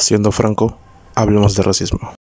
Siendo 0.00 0.32
franco, 0.32 0.78
hablemos 1.14 1.54
de 1.54 1.62
racismo. 1.62 2.14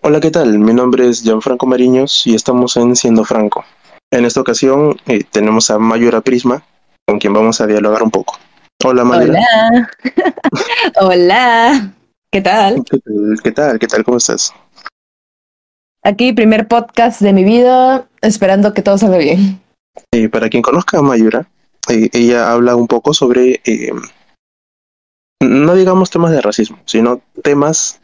Hola, 0.00 0.20
¿qué 0.20 0.30
tal? 0.30 0.58
Mi 0.58 0.72
nombre 0.72 1.06
es 1.06 1.22
Gianfranco 1.22 1.66
Mariños 1.66 2.26
y 2.26 2.34
estamos 2.34 2.78
en 2.78 2.96
Siendo 2.96 3.24
Franco. 3.24 3.62
En 4.10 4.24
esta 4.24 4.40
ocasión 4.40 4.96
eh, 5.06 5.22
tenemos 5.30 5.68
a 5.70 5.78
Mayura 5.78 6.22
Prisma, 6.22 6.64
con 7.06 7.18
quien 7.18 7.34
vamos 7.34 7.60
a 7.60 7.66
dialogar 7.66 8.02
un 8.02 8.10
poco. 8.10 8.38
Hola, 8.82 9.04
Mayura. 9.04 9.38
Hola. 9.60 9.90
Hola. 11.00 11.92
¿Qué 12.30 12.40
tal? 12.40 12.82
¿Qué 12.84 12.98
tal? 12.98 13.40
¿Qué 13.42 13.52
tal? 13.52 13.78
¿Qué 13.78 13.86
tal? 13.86 14.04
¿Cómo 14.04 14.16
estás? 14.16 14.54
Aquí, 16.02 16.32
primer 16.32 16.68
podcast 16.68 17.20
de 17.20 17.34
mi 17.34 17.44
vida, 17.44 18.08
esperando 18.22 18.72
que 18.72 18.80
todo 18.80 18.96
salga 18.96 19.18
bien. 19.18 19.60
Eh, 20.12 20.30
para 20.30 20.48
quien 20.48 20.62
conozca 20.62 20.98
a 20.98 21.02
Mayura, 21.02 21.46
eh, 21.88 22.10
ella 22.12 22.52
habla 22.52 22.76
un 22.76 22.86
poco 22.86 23.14
sobre, 23.14 23.60
eh, 23.64 23.92
no 25.42 25.74
digamos 25.74 26.10
temas 26.10 26.32
de 26.32 26.42
racismo, 26.42 26.78
sino 26.84 27.20
temas 27.42 28.00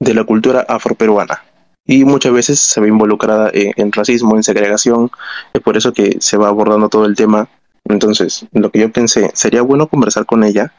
de 0.00 0.14
la 0.14 0.24
cultura 0.24 0.64
afroperuana. 0.68 1.42
Y 1.88 2.04
muchas 2.04 2.32
veces 2.32 2.58
se 2.58 2.80
ve 2.80 2.88
involucrada 2.88 3.50
en, 3.54 3.72
en 3.76 3.92
racismo, 3.92 4.34
en 4.34 4.42
segregación, 4.42 5.10
es 5.52 5.60
por 5.60 5.76
eso 5.76 5.92
que 5.92 6.16
se 6.20 6.36
va 6.36 6.48
abordando 6.48 6.88
todo 6.88 7.06
el 7.06 7.14
tema. 7.14 7.48
Entonces, 7.84 8.46
lo 8.52 8.70
que 8.70 8.80
yo 8.80 8.90
pensé, 8.90 9.30
sería 9.34 9.62
bueno 9.62 9.86
conversar 9.86 10.26
con 10.26 10.42
ella 10.42 10.72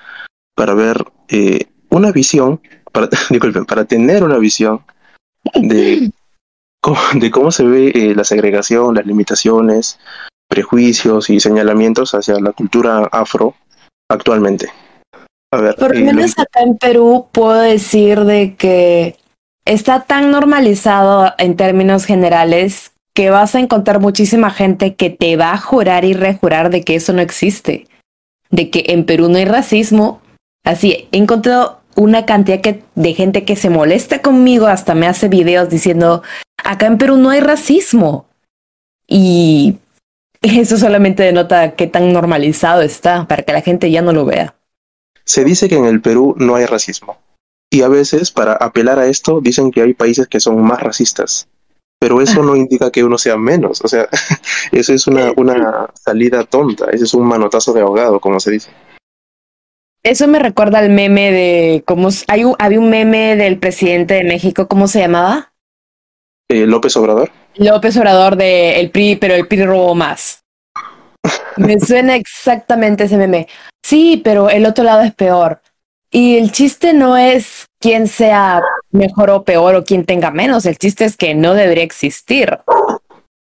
para 0.58 0.74
ver 0.74 1.06
eh, 1.30 1.68
una 1.90 2.12
visión, 2.12 2.60
para, 2.92 3.08
disculpen, 3.30 3.66
para 3.66 3.86
tener 3.86 4.24
una 4.24 4.38
visión 4.38 4.84
de 5.54 6.12
cómo, 6.82 7.00
de 7.14 7.32
cómo 7.32 7.52
se 7.52 7.64
ve 7.64 7.92
eh, 7.94 8.16
la 8.16 8.24
segregación, 8.24 8.96
las 8.96 9.06
limitaciones, 9.06 10.00
prejuicios 10.58 11.30
y 11.30 11.40
señalamientos 11.40 12.16
hacia 12.16 12.40
la 12.40 12.52
cultura 12.52 13.08
afro 13.12 13.54
actualmente. 14.10 14.70
A 15.54 15.62
ver, 15.62 15.76
Por 15.76 15.94
lo 15.94 16.00
eh, 16.02 16.04
menos 16.14 16.32
acá 16.40 16.62
en 16.62 16.78
Perú 16.78 17.28
puedo 17.32 17.60
decir 17.60 18.22
de 18.22 18.56
que 18.56 19.18
está 19.66 20.02
tan 20.06 20.32
normalizado 20.32 21.32
en 21.38 21.56
términos 21.56 22.06
generales 22.06 22.92
que 23.14 23.30
vas 23.30 23.54
a 23.54 23.60
encontrar 23.60 24.00
muchísima 24.00 24.50
gente 24.50 24.96
que 24.96 25.12
te 25.12 25.38
va 25.38 25.54
a 25.54 25.60
jurar 25.60 26.06
y 26.06 26.14
rejurar 26.14 26.72
de 26.72 26.82
que 26.82 26.96
eso 26.96 27.14
no 27.14 27.22
existe, 27.22 27.86
de 28.50 28.72
que 28.72 28.86
en 28.88 29.06
Perú 29.06 29.30
no 29.30 29.38
hay 29.38 29.46
racismo. 29.46 30.22
Así, 30.66 31.08
he 31.12 31.18
encontrado 31.18 31.82
una 31.96 32.26
cantidad 32.26 32.62
que- 32.62 32.84
de 32.96 33.14
gente 33.14 33.46
que 33.46 33.56
se 33.56 33.70
molesta 33.70 34.24
conmigo, 34.24 34.66
hasta 34.66 34.96
me 34.96 35.06
hace 35.06 35.28
videos 35.28 35.70
diciendo, 35.70 36.24
acá 36.64 36.88
en 36.88 36.98
Perú 36.98 37.18
no 37.18 37.30
hay 37.30 37.42
racismo. 37.42 38.26
Y 39.08 39.78
eso 40.60 40.78
solamente 40.78 41.24
denota 41.24 41.76
qué 41.76 41.88
tan 41.88 42.14
normalizado 42.14 42.82
está 42.82 43.28
para 43.28 43.44
que 43.44 43.54
la 43.54 43.62
gente 43.62 43.92
ya 43.92 44.02
no 44.02 44.14
lo 44.14 44.26
vea. 44.26 44.56
Se 45.24 45.44
dice 45.44 45.68
que 45.68 45.76
en 45.76 45.86
el 45.86 46.02
Perú 46.02 46.36
no 46.38 46.56
hay 46.56 46.66
racismo. 46.66 47.18
Y 47.70 47.82
a 47.82 47.90
veces, 47.90 48.32
para 48.32 48.54
apelar 48.54 48.98
a 48.98 49.08
esto, 49.08 49.42
dicen 49.42 49.72
que 49.72 49.82
hay 49.82 49.94
países 49.94 50.28
que 50.28 50.40
son 50.40 50.62
más 50.62 50.82
racistas. 50.82 51.50
Pero 52.00 52.22
eso 52.22 52.44
no 52.44 52.56
indica 52.56 52.92
que 52.92 53.04
uno 53.04 53.18
sea 53.18 53.38
menos. 53.38 53.84
O 53.84 53.88
sea, 53.88 54.08
eso 54.72 54.94
es 54.94 55.08
una, 55.08 55.34
una 55.36 55.90
salida 55.94 56.44
tonta. 56.44 56.86
Ese 56.92 57.04
es 57.04 57.14
un 57.14 57.26
manotazo 57.26 57.74
de 57.74 57.82
ahogado, 57.82 58.20
como 58.20 58.40
se 58.40 58.52
dice. 58.52 58.72
Eso 60.04 60.28
me 60.28 60.40
recuerda 60.40 60.80
al 60.80 60.90
meme 60.90 61.32
de 61.32 61.84
cómo 61.86 62.10
hay 62.30 62.46
un, 62.46 62.56
había 62.60 62.80
un 62.80 62.90
meme 62.90 63.36
del 63.36 63.60
presidente 63.60 64.14
de 64.14 64.24
México, 64.24 64.70
¿cómo 64.70 64.88
se 64.88 65.00
llamaba? 65.00 65.52
Eh, 66.50 66.66
López 66.66 66.96
Obrador. 66.96 67.30
López 67.58 67.98
Obrador 67.98 68.36
de 68.36 68.80
el 68.80 68.92
PRI, 68.92 69.16
pero 69.16 69.34
el 69.34 69.48
PRI 69.48 69.66
robó 69.66 69.96
más. 69.96 70.44
Me 71.58 71.80
suena 71.82 72.16
exactamente 72.16 73.06
ese 73.06 73.18
meme. 73.18 73.48
Sí, 73.84 74.22
pero 74.24 74.50
el 74.50 74.66
otro 74.66 74.84
lado 74.84 75.02
es 75.02 75.14
peor. 75.14 75.62
Y 76.12 76.38
el 76.38 76.52
chiste 76.52 76.94
no 76.94 77.18
es 77.18 77.66
quién 77.80 78.08
sea 78.08 78.62
mejor 78.92 79.30
o 79.30 79.44
peor 79.44 79.76
o 79.76 79.84
quién 79.84 80.06
tenga 80.06 80.32
menos. 80.32 80.66
El 80.66 80.78
chiste 80.78 81.06
es 81.06 81.18
que 81.18 81.36
no 81.36 81.54
debería 81.54 81.84
existir. 81.84 82.60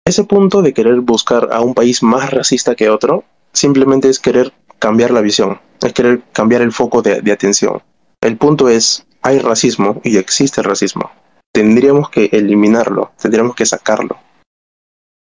Ese 0.04 0.24
punto 0.24 0.62
de 0.62 0.72
querer 0.72 1.00
buscar 1.00 1.48
a 1.52 1.60
un 1.60 1.74
país 1.74 2.02
más 2.02 2.30
racista 2.30 2.74
que 2.74 2.90
otro, 2.90 3.24
simplemente 3.52 4.08
es 4.08 4.18
querer 4.18 4.52
cambiar 4.78 5.10
la 5.10 5.20
visión, 5.20 5.60
es 5.82 5.92
querer 5.92 6.22
cambiar 6.32 6.62
el 6.62 6.72
foco 6.72 7.02
de, 7.02 7.20
de 7.20 7.32
atención. 7.32 7.82
El 8.20 8.36
punto 8.36 8.68
es, 8.68 9.06
hay 9.22 9.38
racismo 9.38 10.00
y 10.02 10.16
existe 10.16 10.62
racismo. 10.62 11.10
Tendríamos 11.52 12.10
que 12.10 12.28
eliminarlo, 12.32 13.12
tendríamos 13.20 13.54
que 13.54 13.66
sacarlo. 13.66 14.18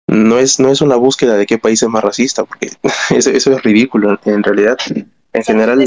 No 0.08 0.38
es, 0.38 0.60
no 0.60 0.70
es 0.70 0.80
una 0.80 0.96
búsqueda 0.96 1.36
de 1.36 1.46
qué 1.46 1.58
país 1.58 1.82
es 1.82 1.88
más 1.88 2.02
racista, 2.02 2.44
porque 2.44 2.70
eso, 3.10 3.30
eso 3.30 3.52
es 3.52 3.62
ridículo 3.62 4.18
en, 4.24 4.42
realidad. 4.42 4.76
En 5.32 5.42
general, 5.42 5.84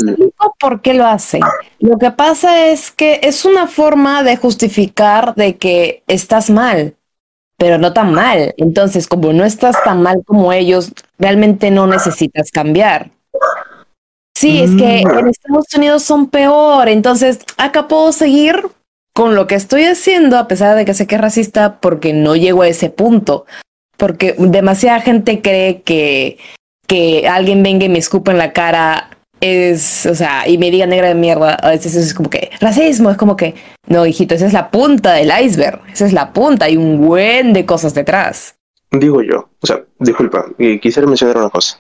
por 0.60 0.82
qué 0.82 0.94
lo 0.94 1.06
hacen. 1.08 1.42
Lo 1.80 1.98
que 1.98 2.12
pasa 2.12 2.68
es 2.68 2.92
que 2.92 3.20
es 3.24 3.46
una 3.46 3.68
forma 3.68 4.24
de 4.24 4.38
justificar 4.38 5.34
de 5.36 5.58
que 5.58 6.04
estás 6.08 6.50
mal, 6.50 6.96
pero 7.58 7.78
no 7.78 7.94
tan 7.94 8.14
mal. 8.14 8.54
Entonces, 8.58 9.08
como 9.08 9.34
no 9.34 9.44
estás 9.44 9.82
tan 9.84 10.02
mal 10.02 10.22
como 10.26 10.54
ellos, 10.54 10.94
realmente 11.18 11.72
no 11.72 11.88
necesitas 11.88 12.52
cambiar. 12.52 13.10
Sí, 14.36 14.62
es 14.62 14.72
que 14.72 15.04
Mm. 15.04 15.20
en 15.20 15.28
Estados 15.28 15.74
Unidos 15.76 16.04
son 16.04 16.30
peor, 16.30 16.88
entonces 16.88 17.40
acá 17.58 17.90
puedo 17.90 18.14
seguir 18.14 18.64
con 19.14 19.36
lo 19.36 19.48
que 19.48 19.56
estoy 19.56 19.84
haciendo, 19.84 20.38
a 20.38 20.48
pesar 20.48 20.76
de 20.76 20.86
que 20.86 20.94
sé 20.94 21.08
que 21.08 21.16
es 21.16 21.22
racista, 21.22 21.80
porque 21.80 22.14
no 22.14 22.36
llego 22.36 22.62
a 22.62 22.68
ese 22.68 22.90
punto. 22.90 23.46
Porque 23.98 24.36
demasiada 24.38 25.02
gente 25.02 25.42
cree 25.42 25.82
que, 25.82 26.38
que 26.88 27.28
alguien 27.28 27.64
venga 27.64 27.86
y 27.86 27.90
me 27.90 28.00
escupa 28.00 28.32
en 28.32 28.38
la 28.38 28.54
cara 28.54 29.10
es, 29.42 30.06
o 30.06 30.16
sea, 30.16 30.48
y 30.48 30.58
me 30.58 30.72
diga 30.72 30.86
negra 30.86 31.08
de 31.08 31.16
mierda, 31.16 31.54
a 31.56 31.70
veces 31.70 31.96
eso 31.96 32.06
es 32.06 32.14
como 32.14 32.30
que 32.30 32.52
racismo, 32.60 33.10
es 33.10 33.18
como 33.18 33.36
que, 33.36 33.56
no, 33.88 34.06
hijito, 34.06 34.36
esa 34.36 34.48
es 34.48 34.54
la 34.54 34.70
punta 34.70 35.14
del 35.14 35.32
iceberg, 35.44 35.82
esa 35.92 36.06
es 36.06 36.14
la 36.14 36.34
punta, 36.34 36.66
hay 36.66 36.78
un 36.78 37.06
buen 37.06 37.54
de 37.54 37.66
cosas 37.66 37.94
detrás. 37.94 38.56
digo 38.92 39.22
yo, 39.22 39.50
o 39.62 39.68
sea, 39.68 39.84
disculpa, 40.00 40.46
eh, 40.58 40.80
quisiera 40.80 41.08
mencionar 41.08 41.38
una 41.38 41.50
cosa. 41.50 41.80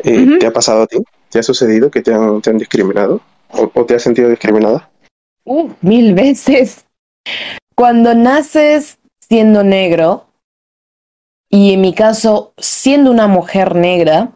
Eh. 0.00 0.38
¿Te 0.38 0.46
ha 0.46 0.52
pasado 0.52 0.82
a 0.82 0.86
ti? 0.86 0.98
¿Te 1.30 1.38
ha 1.38 1.42
sucedido 1.42 1.90
que 1.90 2.02
te 2.02 2.12
han, 2.12 2.40
te 2.40 2.50
han 2.50 2.58
discriminado? 2.58 3.20
¿O, 3.50 3.70
o 3.72 3.84
te 3.84 3.94
has 3.94 4.02
sentido 4.02 4.28
discriminada? 4.28 4.88
Uh, 5.48 5.70
mil 5.80 6.12
veces. 6.12 6.84
Cuando 7.74 8.14
naces 8.14 8.98
siendo 9.18 9.64
negro, 9.64 10.26
y 11.50 11.72
en 11.72 11.80
mi 11.80 11.94
caso, 11.94 12.52
siendo 12.58 13.10
una 13.10 13.28
mujer 13.28 13.74
negra, 13.74 14.28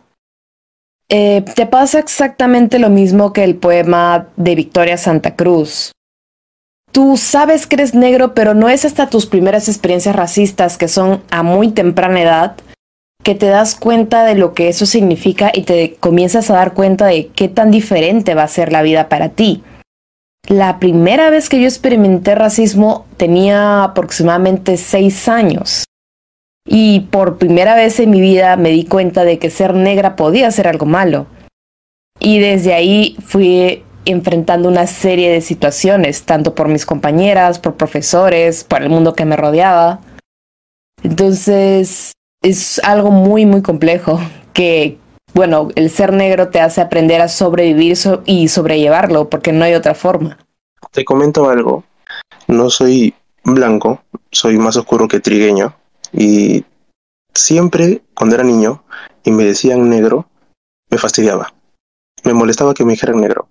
eh, 1.10 1.44
te 1.54 1.66
pasa 1.66 1.98
exactamente 1.98 2.78
lo 2.78 2.88
mismo 2.88 3.34
que 3.34 3.44
el 3.44 3.56
poema 3.56 4.28
de 4.36 4.54
Victoria 4.54 4.96
Santa 4.96 5.36
Cruz. 5.36 5.92
Tú 6.92 7.18
sabes 7.18 7.66
que 7.66 7.76
eres 7.76 7.94
negro, 7.94 8.32
pero 8.32 8.54
no 8.54 8.70
es 8.70 8.86
hasta 8.86 9.10
tus 9.10 9.26
primeras 9.26 9.68
experiencias 9.68 10.16
racistas, 10.16 10.78
que 10.78 10.88
son 10.88 11.22
a 11.30 11.42
muy 11.42 11.72
temprana 11.72 12.22
edad, 12.22 12.56
que 13.22 13.34
te 13.34 13.46
das 13.46 13.74
cuenta 13.74 14.24
de 14.24 14.34
lo 14.34 14.54
que 14.54 14.68
eso 14.68 14.86
significa 14.86 15.52
y 15.52 15.62
te 15.62 15.96
comienzas 15.96 16.48
a 16.48 16.54
dar 16.54 16.72
cuenta 16.72 17.06
de 17.06 17.28
qué 17.28 17.48
tan 17.48 17.70
diferente 17.70 18.34
va 18.34 18.44
a 18.44 18.48
ser 18.48 18.72
la 18.72 18.80
vida 18.80 19.10
para 19.10 19.28
ti. 19.28 19.62
La 20.48 20.78
primera 20.78 21.30
vez 21.30 21.48
que 21.48 21.60
yo 21.60 21.66
experimenté 21.66 22.34
racismo 22.34 23.06
tenía 23.16 23.84
aproximadamente 23.84 24.76
seis 24.76 25.28
años. 25.28 25.84
Y 26.66 27.00
por 27.10 27.38
primera 27.38 27.75
vez 27.75 28.00
en 28.00 28.10
mi 28.10 28.20
vida 28.20 28.56
me 28.56 28.70
di 28.70 28.84
cuenta 28.84 29.25
de 29.25 29.38
que 29.38 29.50
ser 29.50 29.75
negra 29.75 30.16
podía 30.16 30.50
ser 30.50 30.69
algo 30.69 30.86
malo. 30.86 31.26
Y 32.19 32.38
desde 32.38 32.75
ahí 32.75 33.16
fui 33.25 33.84
enfrentando 34.04 34.69
una 34.69 34.86
serie 34.86 35.31
de 35.31 35.41
situaciones, 35.41 36.25
tanto 36.25 36.54
por 36.54 36.69
mis 36.69 36.86
compañeras, 36.86 37.58
por 37.58 37.76
profesores, 37.76 38.64
por 38.64 38.82
el 38.82 38.91
mundo 38.91 39.14
que 39.14 39.25
me 39.25 39.36
rodeaba. 39.36 40.00
Entonces, 41.02 42.12
es 42.42 42.81
algo 42.84 43.10
muy, 43.10 43.47
muy 43.47 43.62
complejo 43.62 44.20
que, 44.52 44.98
bueno, 45.34 45.69
el 45.76 45.91
ser 45.91 46.12
negro 46.12 46.48
te 46.48 46.60
hace 46.60 46.81
aprender 46.81 47.20
a 47.20 47.29
sobrevivir 47.29 47.96
so- 47.96 48.23
y 48.26 48.49
sobrellevarlo, 48.49 49.29
porque 49.31 49.52
no 49.52 49.64
hay 49.64 49.75
otra 49.75 49.94
forma. 49.94 50.38
Te 50.90 51.05
comento 51.05 51.49
algo. 51.49 51.84
No 52.49 52.70
soy 52.70 53.14
blanco, 53.44 54.02
soy 54.31 54.58
más 54.58 54.76
oscuro 54.76 55.08
que 55.08 55.20
trigueño. 55.20 55.75
Y 56.12 56.64
siempre, 57.34 58.02
cuando 58.14 58.34
era 58.37 58.44
niño 58.44 58.84
y 59.25 59.31
me 59.31 59.44
decían 59.44 59.88
negro, 59.88 60.26
me 60.90 60.99
fastidiaba. 60.99 61.55
Me 62.25 62.35
molestaba 62.35 62.75
que 62.75 62.85
me 62.85 62.93
dijeran 62.93 63.20
negro. 63.20 63.49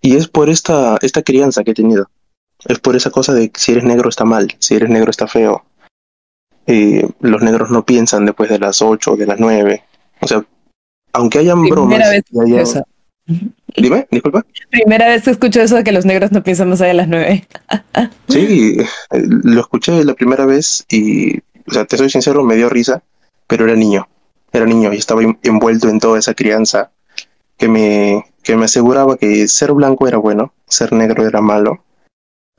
Y 0.00 0.16
es 0.16 0.28
por 0.28 0.48
esta, 0.48 0.96
esta 1.02 1.22
crianza 1.22 1.64
que 1.64 1.72
he 1.72 1.74
tenido. 1.74 2.08
Es 2.66 2.78
por 2.78 2.94
esa 2.96 3.10
cosa 3.10 3.34
de 3.34 3.50
si 3.54 3.72
eres 3.72 3.84
negro 3.84 4.08
está 4.08 4.24
mal, 4.24 4.54
si 4.60 4.74
eres 4.76 4.88
negro 4.88 5.10
está 5.10 5.26
feo. 5.26 5.64
Eh, 6.66 7.08
los 7.20 7.42
negros 7.42 7.70
no 7.70 7.84
piensan 7.84 8.26
después 8.26 8.48
de 8.50 8.58
las 8.58 8.82
8 8.82 9.12
o 9.12 9.16
de 9.16 9.26
las 9.26 9.40
9. 9.40 9.84
O 10.20 10.26
sea, 10.26 10.44
aunque 11.12 11.38
hayan 11.38 11.62
bromas. 11.64 11.96
Primera 11.98 12.10
vez 12.10 12.24
haya- 12.44 12.60
Eso. 12.62 12.84
Dime, 13.76 14.06
disculpa. 14.10 14.44
Primera 14.70 15.06
vez 15.06 15.22
que 15.24 15.30
escucho 15.30 15.60
eso 15.60 15.76
de 15.76 15.84
que 15.84 15.92
los 15.92 16.06
negros 16.06 16.32
no 16.32 16.42
piensan 16.42 16.70
más 16.70 16.80
allá 16.80 16.88
de 16.88 16.94
las 16.94 17.08
nueve. 17.08 17.46
Sí, 18.28 18.76
eh, 18.78 19.22
lo 19.26 19.60
escuché 19.60 20.04
la 20.04 20.14
primera 20.14 20.46
vez 20.46 20.84
y, 20.90 21.38
o 21.38 21.72
sea, 21.72 21.84
te 21.84 21.96
soy 21.96 22.08
sincero, 22.10 22.42
me 22.44 22.56
dio 22.56 22.68
risa, 22.68 23.02
pero 23.46 23.64
era 23.64 23.74
niño. 23.74 24.08
era 24.52 24.64
niño 24.66 24.92
y 24.92 24.96
estaba 24.98 25.22
envuelto 25.42 25.88
en 25.88 25.98
toda 26.00 26.18
esa 26.18 26.34
crianza 26.34 26.90
que 27.56 27.68
me, 27.68 28.24
que 28.42 28.56
me 28.56 28.64
aseguraba 28.66 29.16
que 29.16 29.48
ser 29.48 29.72
blanco 29.72 30.06
era 30.08 30.16
bueno, 30.18 30.52
ser 30.66 30.92
negro 30.92 31.26
era 31.26 31.40
malo, 31.40 31.82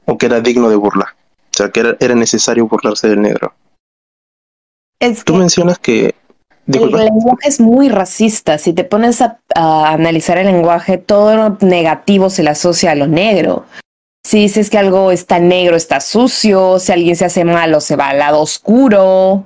o 0.06 0.18
que 0.18 0.26
era 0.28 0.42
digno 0.42 0.70
de 0.70 0.76
burla. 0.76 1.16
O 1.52 1.58
sea, 1.58 1.70
que 1.72 1.80
era, 1.80 1.98
era 2.00 2.16
necesario 2.16 2.68
burlarse 2.68 3.08
del 3.08 3.22
negro. 3.22 3.54
Es 5.00 5.24
Tú 5.24 5.34
que 5.34 5.40
mencionas 5.40 5.80
que... 5.80 6.16
el 6.78 6.92
lenguaje 6.92 7.48
es 7.50 7.60
muy 7.60 7.90
racista. 7.90 8.58
Si 8.58 8.74
te 8.74 8.84
pones 8.84 9.22
a, 9.22 9.40
a 9.56 9.92
analizar 9.94 10.38
el 10.38 10.48
lenguaje, 10.48 10.98
todo 10.98 11.36
lo 11.36 11.58
negativo 11.62 12.30
se 12.30 12.44
le 12.44 12.52
asocia 12.52 12.92
a 12.92 12.96
lo 12.96 13.08
negro. 13.08 13.66
Si 14.26 14.40
dices 14.42 14.70
que 14.70 14.78
algo 14.78 15.12
está 15.12 15.40
negro, 15.40 15.76
está 15.76 16.00
sucio. 16.00 16.78
Si 16.80 16.92
alguien 16.92 17.16
se 17.16 17.26
hace 17.26 17.44
malo, 17.46 17.80
se 17.82 17.96
va 17.96 18.10
al 18.10 18.20
lado 18.20 18.40
oscuro. 18.42 19.46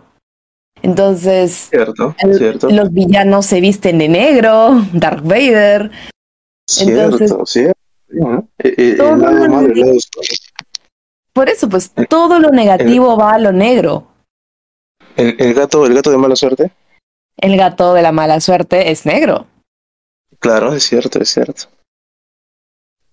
Entonces, 0.81 1.67
Cierto, 1.69 2.13
el- 2.19 2.37
cierto. 2.37 2.69
los 2.69 2.91
villanos 2.91 3.45
se 3.45 3.61
visten 3.61 3.97
de 3.99 4.09
negro, 4.09 4.81
Darth 4.91 5.23
Vader. 5.23 5.91
Cierto, 6.67 7.03
entonces- 7.15 7.29
cierto. 7.45 7.79
Sí, 8.09 8.19
¿no? 8.19 8.47
Eh, 8.59 8.73
eh, 8.77 8.95
Todo 8.97 9.15
lo 9.15 9.91
oscuro. 9.95 10.21
Por 11.31 11.49
eso, 11.49 11.67
pues 11.69 11.91
todo 12.09 12.39
lo 12.39 12.49
negativo 12.51 13.15
va 13.17 13.33
a 13.33 13.39
lo 13.39 13.51
negro. 13.51 14.07
El, 15.15 15.35
el 15.39 15.53
gato, 15.53 15.85
el 15.85 15.93
gato 15.93 16.11
de 16.11 16.17
mala 16.17 16.35
suerte. 16.35 16.71
El 17.37 17.57
gato 17.57 17.93
de 17.93 18.01
la 18.01 18.11
mala 18.11 18.39
suerte 18.39 18.91
es 18.91 19.05
negro. 19.05 19.47
Claro, 20.39 20.73
es 20.73 20.83
cierto, 20.83 21.19
es 21.19 21.29
cierto. 21.29 21.63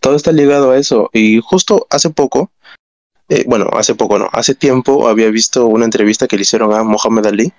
Todo 0.00 0.17
está 0.17 0.32
ligado 0.32 0.70
a 0.70 0.78
eso. 0.78 1.11
Y 1.12 1.40
justo 1.40 1.87
hace 1.90 2.11
poco, 2.11 2.50
eh, 3.28 3.44
bueno, 3.46 3.69
hace 3.72 3.94
poco 3.94 4.19
no, 4.19 4.28
hace 4.32 4.55
tiempo 4.55 5.08
había 5.08 5.28
visto 5.31 5.67
una 5.67 5.84
entrevista 5.84 6.26
que 6.26 6.37
le 6.37 6.43
hicieron 6.43 6.72
a 6.75 6.82
Mohamed 6.82 7.26
Ali, 7.26 7.52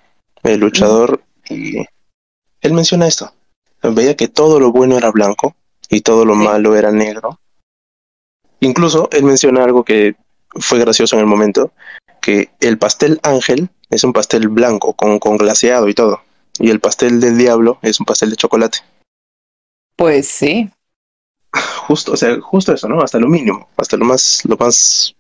el 0.44 0.60
luchador, 0.60 1.24
y 1.50 1.78
él 2.62 2.74
menciona 2.74 3.08
esto. 3.08 3.34
Veía 3.84 4.16
que 4.16 4.28
todo 4.28 4.60
lo 4.60 4.72
bueno 4.72 4.98
era 4.98 5.12
blanco 5.12 5.56
y 5.90 6.02
todo 6.02 6.26
lo 6.26 6.34
Sí. 6.36 6.40
malo 6.40 6.76
era 6.76 6.92
negro. 6.92 7.40
Incluso 8.60 9.10
él 9.12 9.24
menciona 9.24 9.64
algo 9.64 9.84
que 9.84 10.16
fue 10.60 10.80
gracioso 10.80 11.16
en 11.16 11.22
el 11.22 11.28
momento, 11.28 11.72
que 12.22 12.50
el 12.60 12.78
pastel 12.78 13.20
ángel 13.24 13.70
es 13.90 14.04
un 14.04 14.14
pastel 14.14 14.50
blanco 14.50 14.94
con, 14.94 15.18
con 15.20 15.38
glaseado 15.38 15.90
y 15.90 15.94
todo. 15.94 16.22
Y 16.60 16.70
el 16.70 16.80
pastel 16.80 17.20
del 17.20 17.38
diablo 17.38 17.80
es 17.82 18.00
un 18.00 18.06
pastel 18.06 18.30
de 18.30 18.36
chocolate. 18.36 18.80
Pues 19.96 20.28
sí. 20.28 20.70
justo, 21.88 22.14
o 22.14 22.18
sea, 22.18 22.40
justo 22.42 22.74
eso, 22.74 22.88
¿no? 22.88 23.02
Hasta 23.02 23.20
lo 23.20 23.28
mínimo, 23.28 23.70
hasta 23.78 23.98
lo 23.98 24.06
más, 24.06 24.42
lo 24.46 24.58
más 24.58 25.16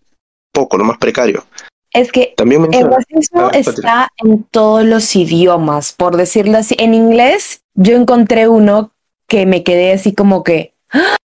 poco, 0.51 0.78
lo 0.78 0.83
más 0.83 0.98
precario. 0.98 1.45
Es 1.94 2.12
que 2.12 2.33
También 2.38 2.74
el 2.74 2.89
racismo 2.89 3.42
A 3.42 3.45
ver, 3.48 3.56
está 3.57 4.07
en 4.18 4.44
todos 4.44 4.86
los 4.86 5.16
idiomas, 5.16 5.92
por 5.92 6.16
decirlo 6.16 6.57
así. 6.57 6.75
En 6.80 6.94
inglés, 6.94 7.63
yo 7.74 7.95
encontré 7.95 8.48
uno 8.48 8.94
que 9.27 9.45
me 9.45 9.63
quedé 9.63 9.94
así 9.94 10.13
como 10.13 10.44
que. 10.44 10.74
¡ah! 10.92 11.18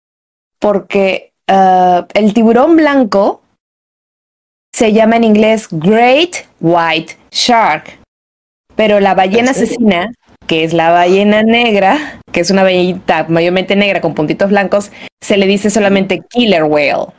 Porque 0.59 1.33
ah, 1.47 2.07
el 2.13 2.33
tiburón 2.33 2.75
blanco 2.77 3.41
se 4.73 4.91
llama 4.91 5.17
en 5.17 5.23
inglés 5.23 5.67
Great 5.71 6.47
White 6.59 7.17
Shark. 7.31 7.99
Pero 8.75 8.99
la 8.99 9.13
ballena 9.13 9.51
asesina, 9.51 10.11
que 10.47 10.63
es 10.63 10.73
la 10.73 10.91
ballena 10.91 11.43
negra, 11.43 12.19
que 12.31 12.41
es 12.41 12.51
una 12.51 12.63
ballenita 12.63 13.25
mayormente 13.29 13.75
negra 13.75 14.01
con 14.01 14.13
puntitos 14.13 14.49
blancos, 14.49 14.91
se 15.21 15.37
le 15.37 15.47
dice 15.47 15.69
solamente 15.69 16.21
Killer 16.29 16.63
Whale. 16.63 17.13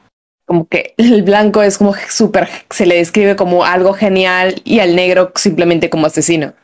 Como 0.46 0.68
que 0.68 0.94
el 0.96 1.22
blanco 1.22 1.62
es 1.62 1.78
como 1.78 1.94
súper, 2.08 2.48
se 2.70 2.86
le 2.86 2.96
describe 2.96 3.34
como 3.36 3.64
algo 3.64 3.94
genial 3.94 4.60
y 4.64 4.78
al 4.78 4.94
negro 4.94 5.32
simplemente 5.34 5.90
como 5.90 6.06
asesino. 6.06 6.54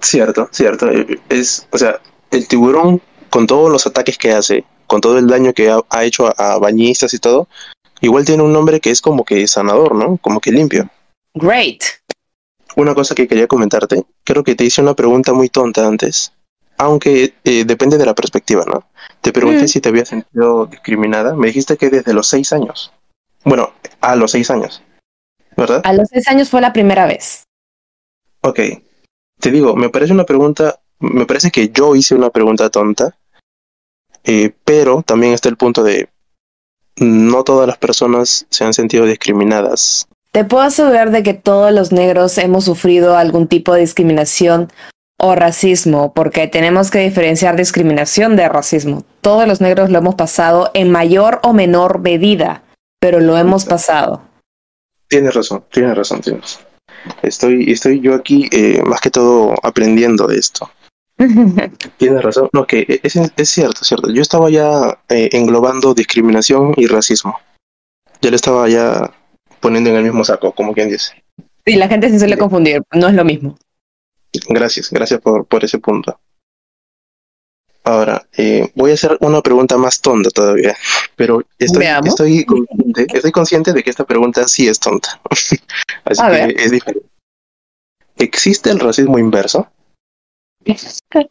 cierto, 0.00 0.48
cierto, 0.52 0.90
eh, 0.90 1.20
es, 1.28 1.66
o 1.70 1.78
sea, 1.78 2.00
el 2.30 2.46
tiburón 2.48 3.00
con 3.30 3.46
todos 3.46 3.70
los 3.70 3.86
ataques 3.86 4.16
que 4.16 4.32
hace, 4.32 4.64
con 4.86 5.00
todo 5.00 5.18
el 5.18 5.26
daño 5.26 5.52
que 5.52 5.70
ha, 5.70 5.80
ha 5.90 6.04
hecho 6.04 6.26
a, 6.26 6.54
a 6.54 6.58
bañistas 6.58 7.12
y 7.14 7.18
todo, 7.18 7.48
igual 8.00 8.24
tiene 8.24 8.42
un 8.42 8.52
nombre 8.52 8.80
que 8.80 8.90
es 8.90 9.00
como 9.00 9.24
que 9.24 9.46
sanador, 9.46 9.94
¿no? 9.94 10.18
Como 10.18 10.40
que 10.40 10.52
limpio. 10.52 10.88
Great. 11.34 11.82
Una 12.76 12.94
cosa 12.94 13.14
que 13.14 13.28
quería 13.28 13.46
comentarte, 13.46 14.04
creo 14.24 14.42
que 14.42 14.54
te 14.54 14.64
hice 14.64 14.82
una 14.82 14.94
pregunta 14.94 15.32
muy 15.32 15.48
tonta 15.48 15.86
antes, 15.86 16.32
aunque 16.76 17.34
eh, 17.44 17.64
depende 17.64 17.98
de 17.98 18.06
la 18.06 18.14
perspectiva, 18.14 18.64
¿no? 18.66 18.88
Te 19.20 19.32
pregunté 19.32 19.64
Mm. 19.64 19.68
si 19.68 19.80
te 19.80 19.88
habías 19.90 20.08
sentido 20.08 20.66
discriminada, 20.66 21.34
me 21.34 21.46
dijiste 21.48 21.76
que 21.76 21.90
desde 21.90 22.12
los 22.14 22.26
seis 22.26 22.52
años. 22.52 22.92
Bueno, 23.44 23.72
a 24.00 24.16
los 24.16 24.32
seis 24.32 24.50
años, 24.50 24.82
¿verdad? 25.56 25.82
A 25.84 25.92
los 25.92 26.08
seis 26.08 26.26
años 26.28 26.48
fue 26.48 26.60
la 26.60 26.72
primera 26.72 27.06
vez. 27.06 27.44
Ok, 28.40 28.60
te 29.40 29.50
digo, 29.50 29.76
me 29.76 29.88
parece 29.90 30.12
una 30.12 30.24
pregunta, 30.24 30.80
me 30.98 31.26
parece 31.26 31.50
que 31.50 31.68
yo 31.68 31.94
hice 31.94 32.14
una 32.14 32.30
pregunta 32.30 32.70
tonta, 32.70 33.16
eh, 34.24 34.52
pero 34.64 35.02
también 35.02 35.32
está 35.32 35.48
el 35.48 35.56
punto 35.56 35.82
de 35.82 36.08
no 36.96 37.44
todas 37.44 37.66
las 37.66 37.76
personas 37.78 38.46
se 38.50 38.64
han 38.64 38.72
sentido 38.72 39.04
discriminadas. 39.06 40.08
Te 40.34 40.44
puedo 40.44 40.64
asegurar 40.64 41.12
de 41.12 41.22
que 41.22 41.32
todos 41.32 41.70
los 41.70 41.92
negros 41.92 42.38
hemos 42.38 42.64
sufrido 42.64 43.16
algún 43.16 43.46
tipo 43.46 43.72
de 43.72 43.82
discriminación 43.82 44.68
o 45.16 45.36
racismo, 45.36 46.12
porque 46.12 46.48
tenemos 46.48 46.90
que 46.90 46.98
diferenciar 46.98 47.54
discriminación 47.54 48.34
de 48.34 48.48
racismo. 48.48 49.04
Todos 49.20 49.46
los 49.46 49.60
negros 49.60 49.90
lo 49.90 49.98
hemos 49.98 50.16
pasado 50.16 50.72
en 50.74 50.90
mayor 50.90 51.38
o 51.44 51.52
menor 51.52 52.00
medida, 52.00 52.64
pero 52.98 53.20
lo 53.20 53.38
hemos 53.38 53.64
pasado. 53.64 54.22
Tienes 55.06 55.34
razón, 55.34 55.62
tienes 55.70 55.96
razón, 55.96 56.20
tienes 56.20 56.42
razón. 56.42 56.62
Estoy, 57.22 57.70
estoy 57.70 58.00
yo 58.00 58.16
aquí 58.16 58.48
eh, 58.50 58.82
más 58.84 59.00
que 59.00 59.12
todo 59.12 59.54
aprendiendo 59.62 60.26
de 60.26 60.38
esto. 60.38 60.68
Tienes 61.96 62.22
razón. 62.24 62.48
No, 62.52 62.66
que 62.66 63.00
es, 63.04 63.14
es 63.14 63.48
cierto, 63.48 63.82
es 63.82 63.86
cierto. 63.86 64.10
Yo 64.10 64.20
estaba 64.20 64.50
ya 64.50 64.98
eh, 65.08 65.28
englobando 65.30 65.94
discriminación 65.94 66.74
y 66.76 66.88
racismo. 66.88 67.38
Yo 68.20 68.30
le 68.30 68.36
estaba 68.36 68.68
ya 68.68 69.12
poniendo 69.64 69.88
en 69.88 69.96
el 69.96 70.02
mismo 70.02 70.22
saco, 70.26 70.52
como 70.52 70.74
quien 70.74 70.90
dice. 70.90 71.24
Y 71.64 71.76
la 71.76 71.88
gente 71.88 72.10
se 72.10 72.18
suele 72.18 72.36
confundir, 72.36 72.82
no 72.92 73.08
es 73.08 73.14
lo 73.14 73.24
mismo. 73.24 73.56
Gracias, 74.50 74.90
gracias 74.90 75.22
por, 75.22 75.46
por 75.46 75.64
ese 75.64 75.78
punto. 75.78 76.20
Ahora, 77.82 78.26
eh, 78.36 78.70
voy 78.74 78.90
a 78.90 78.94
hacer 78.94 79.16
una 79.20 79.40
pregunta 79.40 79.78
más 79.78 80.02
tonta 80.02 80.28
todavía, 80.28 80.76
pero 81.16 81.42
estoy, 81.58 81.86
estoy, 82.04 82.44
consciente, 82.44 83.06
estoy 83.14 83.32
consciente 83.32 83.72
de 83.72 83.82
que 83.82 83.88
esta 83.88 84.04
pregunta 84.04 84.46
sí 84.46 84.68
es 84.68 84.78
tonta. 84.78 85.18
Así 86.04 86.22
A 86.22 86.30
que 86.30 86.32
ver. 86.32 86.60
es 86.60 86.70
diferente. 86.70 87.08
¿Existe 88.18 88.70
el 88.70 88.80
racismo 88.80 89.18
inverso? 89.18 89.66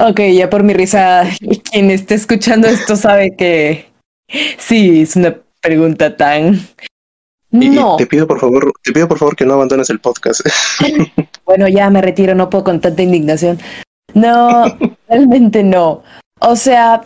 Ok, 0.00 0.20
ya 0.34 0.50
por 0.50 0.64
mi 0.64 0.74
risa, 0.74 1.22
quien 1.70 1.92
esté 1.92 2.16
escuchando 2.16 2.66
esto 2.66 2.96
sabe 2.96 3.36
que 3.36 3.86
sí, 4.58 5.02
es 5.02 5.14
una 5.14 5.40
pregunta 5.60 6.16
tan... 6.16 6.58
Y 7.52 7.70
No, 7.70 7.96
te 7.96 8.06
pido 8.06 8.26
por 8.26 8.40
favor, 8.40 8.72
te 8.82 8.92
pido 8.92 9.08
por 9.08 9.18
favor 9.18 9.36
que 9.36 9.44
no 9.44 9.54
abandones 9.54 9.88
el 9.90 10.00
podcast. 10.00 10.40
bueno, 11.44 11.68
ya 11.68 11.88
me 11.90 12.02
retiro, 12.02 12.34
no 12.34 12.50
puedo 12.50 12.64
con 12.64 12.80
tanta 12.80 13.02
indignación. 13.02 13.58
No, 14.14 14.64
realmente 15.08 15.62
no. 15.62 16.02
O 16.40 16.56
sea, 16.56 17.02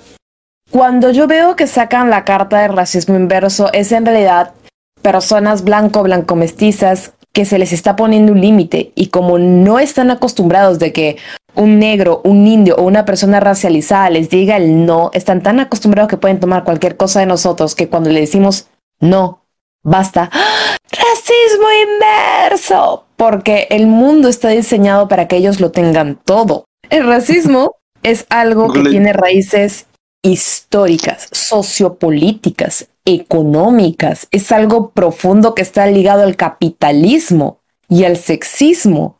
cuando 0.70 1.10
yo 1.10 1.26
veo 1.26 1.56
que 1.56 1.66
sacan 1.66 2.10
la 2.10 2.24
carta 2.24 2.60
de 2.60 2.68
racismo 2.68 3.16
inverso, 3.16 3.72
es 3.72 3.92
en 3.92 4.06
realidad 4.06 4.54
personas 5.02 5.64
blanco, 5.64 6.02
blanco 6.02 6.36
mestizas 6.36 7.12
que 7.32 7.44
se 7.44 7.58
les 7.58 7.72
está 7.72 7.96
poniendo 7.96 8.32
un 8.32 8.40
límite 8.40 8.92
y 8.94 9.08
como 9.08 9.38
no 9.38 9.78
están 9.78 10.10
acostumbrados 10.10 10.78
de 10.78 10.92
que 10.92 11.16
un 11.54 11.78
negro, 11.78 12.20
un 12.24 12.46
indio 12.46 12.76
o 12.76 12.82
una 12.82 13.04
persona 13.04 13.40
racializada 13.40 14.10
les 14.10 14.30
diga 14.30 14.56
el 14.56 14.86
no, 14.86 15.10
están 15.12 15.42
tan 15.42 15.60
acostumbrados 15.60 16.08
que 16.08 16.16
pueden 16.16 16.40
tomar 16.40 16.64
cualquier 16.64 16.96
cosa 16.96 17.20
de 17.20 17.26
nosotros 17.26 17.74
que 17.74 17.88
cuando 17.88 18.10
le 18.10 18.20
decimos 18.20 18.68
no, 19.00 19.39
basta, 19.82 20.30
¡Ah! 20.32 20.76
racismo 20.90 21.66
inverso, 21.94 23.04
porque 23.16 23.68
el 23.70 23.86
mundo 23.86 24.28
está 24.28 24.48
diseñado 24.48 25.08
para 25.08 25.28
que 25.28 25.36
ellos 25.36 25.60
lo 25.60 25.70
tengan 25.70 26.16
todo. 26.24 26.64
El 26.88 27.06
racismo 27.06 27.76
es 28.02 28.26
algo 28.28 28.72
que 28.72 28.82
tiene 28.82 29.12
raíces 29.12 29.86
históricas, 30.22 31.28
sociopolíticas, 31.32 32.88
económicas. 33.04 34.28
Es 34.30 34.52
algo 34.52 34.90
profundo 34.90 35.54
que 35.54 35.62
está 35.62 35.86
ligado 35.86 36.22
al 36.22 36.36
capitalismo 36.36 37.60
y 37.88 38.04
al 38.04 38.16
sexismo. 38.16 39.18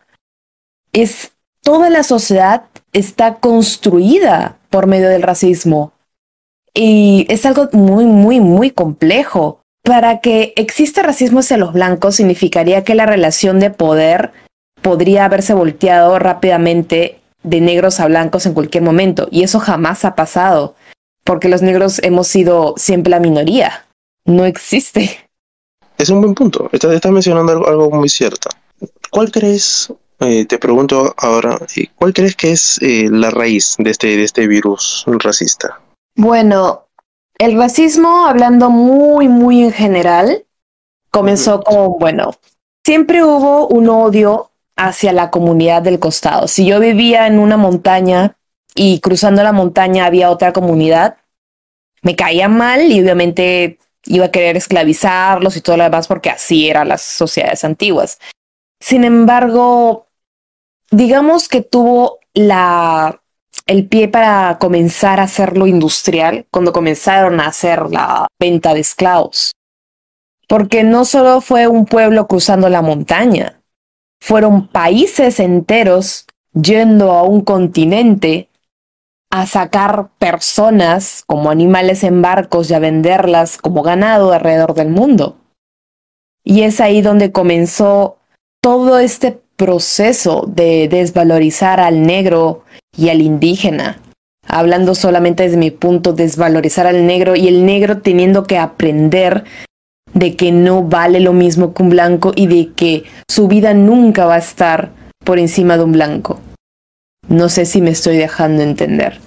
Es 0.93 1.33
toda 1.63 1.91
la 1.91 2.03
sociedad 2.03 2.65
está 2.93 3.37
construida 3.37 4.59
por 4.71 4.87
medio 4.87 5.09
del 5.09 5.23
racismo. 5.23 5.93
Y 6.75 7.27
es 7.29 7.47
algo 7.47 7.69
muy, 7.73 8.05
muy, 8.05 8.41
muy 8.41 8.71
complejo. 8.71 9.60
Para 9.83 10.21
que 10.21 10.53
exista 10.57 11.03
racismo 11.03 11.41
hacia 11.41 11.57
los 11.57 11.73
blancos 11.73 12.17
significaría 12.17 12.85
que 12.85 12.95
la 12.95 13.07
relación 13.07 13.61
de 13.61 13.71
poder 13.71 14.33
podría 14.83 15.25
haberse 15.25 15.55
volteado 15.55 16.19
rápidamente 16.19 17.21
de 17.43 17.61
negros 17.61 18.01
a 18.01 18.07
blancos 18.07 18.47
en 18.47 18.55
cualquier 18.55 18.83
momento. 18.83 19.29
Y 19.31 19.43
eso 19.43 19.59
jamás 19.59 20.05
ha 20.05 20.15
pasado, 20.15 20.75
porque 21.25 21.49
los 21.49 21.63
negros 21.63 22.01
hemos 22.03 22.29
sido 22.29 22.75
siempre 22.77 23.11
la 23.11 23.21
minoría. 23.21 23.87
No 24.25 24.45
existe. 24.45 25.29
Es 25.99 26.11
un 26.11 26.21
buen 26.21 26.35
punto. 26.35 26.69
Estás 26.73 26.95
está 26.95 27.11
mencionando 27.11 27.53
algo, 27.53 27.69
algo 27.69 27.91
muy 27.91 28.09
cierto. 28.09 28.49
¿Cuál 29.11 29.31
crees 29.31 29.93
eh, 30.21 30.45
te 30.45 30.59
pregunto 30.59 31.15
ahora, 31.17 31.59
eh, 31.77 31.89
¿cuál 31.97 32.13
crees 32.13 32.37
que 32.37 32.53
es 32.53 32.79
eh, 32.83 33.09
la 33.11 33.31
raíz 33.31 33.77
de 33.79 33.91
este, 33.91 34.09
de 34.19 34.25
este 34.25 34.47
virus 34.47 35.05
racista? 35.07 35.81
Bueno, 36.15 36.89
el 37.41 37.57
racismo, 37.57 38.27
hablando 38.27 38.69
muy, 38.69 39.27
muy 39.27 39.65
en 39.65 39.73
general, 39.73 40.45
comenzó 41.11 41.63
como, 41.63 41.99
bueno, 41.99 42.35
siempre 42.85 43.25
hubo 43.25 43.67
un 43.67 43.89
odio 43.89 44.51
hacia 44.77 45.15
la 45.15 45.31
comunidad 45.31 45.81
del 45.81 45.99
costado. 45.99 46.49
Si 46.49 46.67
yo 46.67 46.79
vivía 46.81 47.27
en 47.27 47.39
una 47.39 47.57
montaña 47.57 48.37
y 48.75 49.01
cruzando 49.01 49.43
la 49.43 49.53
montaña 49.53 50.05
había 50.05 50.31
otra 50.31 50.53
comunidad, 50.53 51.17
me 52.03 52.15
caía 52.15 52.49
mal 52.49 52.93
y 52.93 53.01
obviamente 53.01 53.79
iba 54.05 54.27
a 54.27 54.31
querer 54.31 54.59
esclavizarlos 54.59 55.57
y 55.57 55.63
todo 55.63 55.79
lo 55.79 55.85
demás 55.85 56.09
porque 56.09 56.29
así 56.29 56.69
eran 56.69 56.89
las 56.89 57.01
sociedades 57.01 57.65
antiguas. 57.65 58.19
Sin 58.81 59.03
embargo, 59.03 60.09
digamos 60.91 61.49
que 61.49 61.63
tuvo 61.63 62.19
la 62.35 63.20
el 63.71 63.87
pie 63.87 64.09
para 64.09 64.59
comenzar 64.59 65.21
a 65.21 65.25
hacerlo 65.25 65.69
industrial 65.69 66.45
cuando 66.51 66.73
comenzaron 66.73 67.39
a 67.39 67.47
hacer 67.47 67.89
la 67.89 68.27
venta 68.37 68.75
de 68.75 68.81
esclavos. 68.81 69.53
Porque 70.49 70.83
no 70.83 71.05
solo 71.05 71.41
fue 71.41 71.69
un 71.69 71.87
pueblo 71.87 72.27
cruzando 72.27 72.69
la 72.69 72.83
montaña, 72.83 73.63
fueron 74.21 74.67
países 74.67 75.39
enteros 75.39 76.27
yendo 76.53 77.13
a 77.13 77.23
un 77.23 77.43
continente 77.43 78.49
a 79.31 79.47
sacar 79.47 80.09
personas 80.19 81.23
como 81.25 81.49
animales 81.49 82.03
en 82.03 82.21
barcos 82.23 82.73
y 82.73 82.75
a 82.75 82.81
venderlas 82.81 83.57
como 83.57 83.85
ganado 83.85 84.33
alrededor 84.33 84.75
del 84.75 84.89
mundo. 84.89 85.37
Y 86.43 86.63
es 86.63 86.81
ahí 86.81 87.03
donde 87.03 87.31
comenzó 87.31 88.19
todo 88.61 88.99
este 88.99 89.41
proceso 89.55 90.45
de 90.49 90.89
desvalorizar 90.89 91.79
al 91.79 92.03
negro 92.03 92.65
y 92.97 93.09
al 93.09 93.21
indígena. 93.21 93.99
Hablando 94.47 94.95
solamente 94.95 95.45
desde 95.45 95.57
mi 95.57 95.71
punto, 95.71 96.13
desvalorizar 96.13 96.87
al 96.87 97.07
negro 97.07 97.37
y 97.37 97.49
el 97.49 97.65
negro 97.65 97.99
teniendo 97.99 98.45
que 98.45 98.59
aprender 98.59 99.45
de 100.13 100.37
que 100.37 100.51
no 100.51 100.83
vale 100.83 101.21
lo 101.21 101.33
mismo 101.33 101.73
que 101.73 101.83
un 101.83 101.91
blanco 101.91 102.33
y 102.35 102.47
de 102.47 102.73
que 102.73 103.05
su 103.29 103.49
vida 103.49 103.75
nunca 103.75 104.27
va 104.27 104.35
a 104.35 104.39
estar 104.39 104.91
por 105.25 105.39
encima 105.39 105.77
de 105.77 105.85
un 105.85 105.93
blanco. 105.93 106.41
No 107.29 107.49
sé 107.49 107.65
si 107.65 107.81
me 107.81 107.91
estoy 107.91 108.17
dejando 108.17 108.63
entender. 108.63 109.21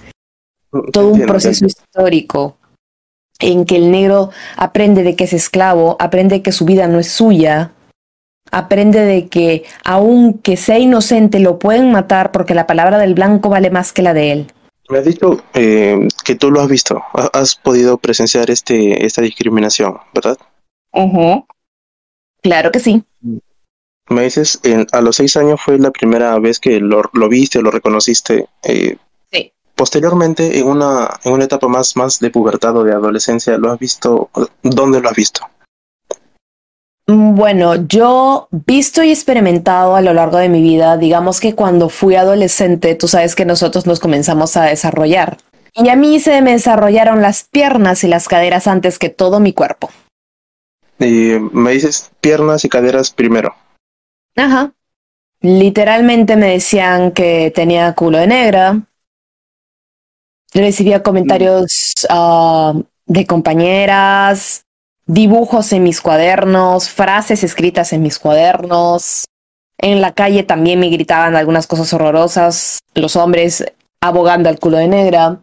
Todo 0.92 1.08
un 1.08 1.20
proceso 1.20 1.64
histórico 1.64 2.58
en 3.38 3.64
que 3.64 3.76
el 3.76 3.90
negro 3.90 4.30
aprende 4.56 5.02
de 5.02 5.16
que 5.16 5.24
es 5.24 5.32
esclavo, 5.32 5.96
aprende 6.00 6.42
que 6.42 6.52
su 6.52 6.64
vida 6.64 6.88
no 6.88 6.98
es 6.98 7.08
suya, 7.08 7.72
aprende 8.54 9.00
de 9.00 9.28
que 9.28 9.64
aunque 9.84 10.56
sea 10.56 10.78
inocente 10.78 11.40
lo 11.40 11.58
pueden 11.58 11.90
matar 11.90 12.30
porque 12.30 12.54
la 12.54 12.66
palabra 12.66 12.98
del 12.98 13.14
blanco 13.14 13.48
vale 13.48 13.70
más 13.70 13.92
que 13.92 14.02
la 14.02 14.14
de 14.14 14.32
él. 14.32 14.52
Me 14.88 14.98
has 14.98 15.04
dicho 15.04 15.42
eh, 15.54 16.08
que 16.24 16.34
tú 16.36 16.50
lo 16.50 16.60
has 16.60 16.68
visto, 16.68 17.02
has 17.32 17.56
podido 17.56 17.98
presenciar 17.98 18.50
este, 18.50 19.04
esta 19.04 19.22
discriminación, 19.22 19.98
¿verdad? 20.14 20.36
Claro 22.42 22.70
que 22.70 22.78
sí. 22.78 23.02
Me 24.10 24.22
dices, 24.22 24.60
a 24.92 25.00
los 25.00 25.16
seis 25.16 25.36
años 25.36 25.60
fue 25.64 25.78
la 25.78 25.90
primera 25.90 26.38
vez 26.38 26.60
que 26.60 26.78
lo, 26.78 27.02
lo 27.12 27.28
viste, 27.28 27.62
lo 27.62 27.70
reconociste. 27.70 28.46
Eh, 28.62 28.98
sí. 29.32 29.52
Posteriormente, 29.74 30.58
en 30.58 30.66
una, 30.66 31.18
en 31.24 31.32
una 31.32 31.44
etapa 31.44 31.66
más, 31.66 31.96
más 31.96 32.20
de 32.20 32.30
pubertad 32.30 32.76
o 32.76 32.84
de 32.84 32.92
adolescencia, 32.92 33.56
¿lo 33.56 33.72
has 33.72 33.78
visto? 33.78 34.28
¿Dónde 34.62 35.00
lo 35.00 35.08
has 35.08 35.16
visto? 35.16 35.40
Mm, 37.06 37.34
bueno, 37.34 37.74
yo 37.86 38.48
visto 38.50 39.02
y 39.02 39.10
experimentado 39.10 39.94
a 39.96 40.00
lo 40.00 40.14
largo 40.14 40.38
de 40.38 40.48
mi 40.48 40.62
vida, 40.62 40.96
digamos 40.96 41.40
que 41.40 41.54
cuando 41.54 41.88
fui 41.88 42.14
adolescente, 42.14 42.94
tú 42.94 43.08
sabes 43.08 43.34
que 43.34 43.44
nosotros 43.44 43.86
nos 43.86 44.00
comenzamos 44.00 44.56
a 44.56 44.64
desarrollar. 44.64 45.36
Y 45.74 45.88
a 45.88 45.96
mí 45.96 46.20
se 46.20 46.40
me 46.40 46.52
desarrollaron 46.52 47.20
las 47.20 47.44
piernas 47.44 48.04
y 48.04 48.08
las 48.08 48.28
caderas 48.28 48.66
antes 48.66 48.98
que 48.98 49.08
todo 49.08 49.40
mi 49.40 49.52
cuerpo. 49.52 49.90
Y 50.98 51.32
me 51.52 51.72
dices 51.72 52.12
piernas 52.20 52.64
y 52.64 52.68
caderas 52.68 53.10
primero. 53.10 53.54
Ajá. 54.36 54.72
Literalmente 55.40 56.36
me 56.36 56.52
decían 56.52 57.10
que 57.10 57.52
tenía 57.54 57.94
culo 57.94 58.18
de 58.18 58.28
negra. 58.28 58.80
Recibía 60.54 61.02
comentarios 61.02 61.94
uh, 62.08 62.82
de 63.06 63.26
compañeras, 63.26 64.63
dibujos 65.06 65.72
en 65.72 65.82
mis 65.82 66.00
cuadernos, 66.00 66.88
frases 66.88 67.44
escritas 67.44 67.92
en 67.92 68.02
mis 68.02 68.18
cuadernos. 68.18 69.24
En 69.78 70.00
la 70.00 70.12
calle 70.12 70.42
también 70.42 70.80
me 70.80 70.88
gritaban 70.88 71.36
algunas 71.36 71.66
cosas 71.66 71.92
horrorosas, 71.92 72.78
los 72.94 73.16
hombres 73.16 73.64
abogando 74.00 74.48
al 74.48 74.58
culo 74.58 74.78
de 74.78 74.88
negra. 74.88 75.40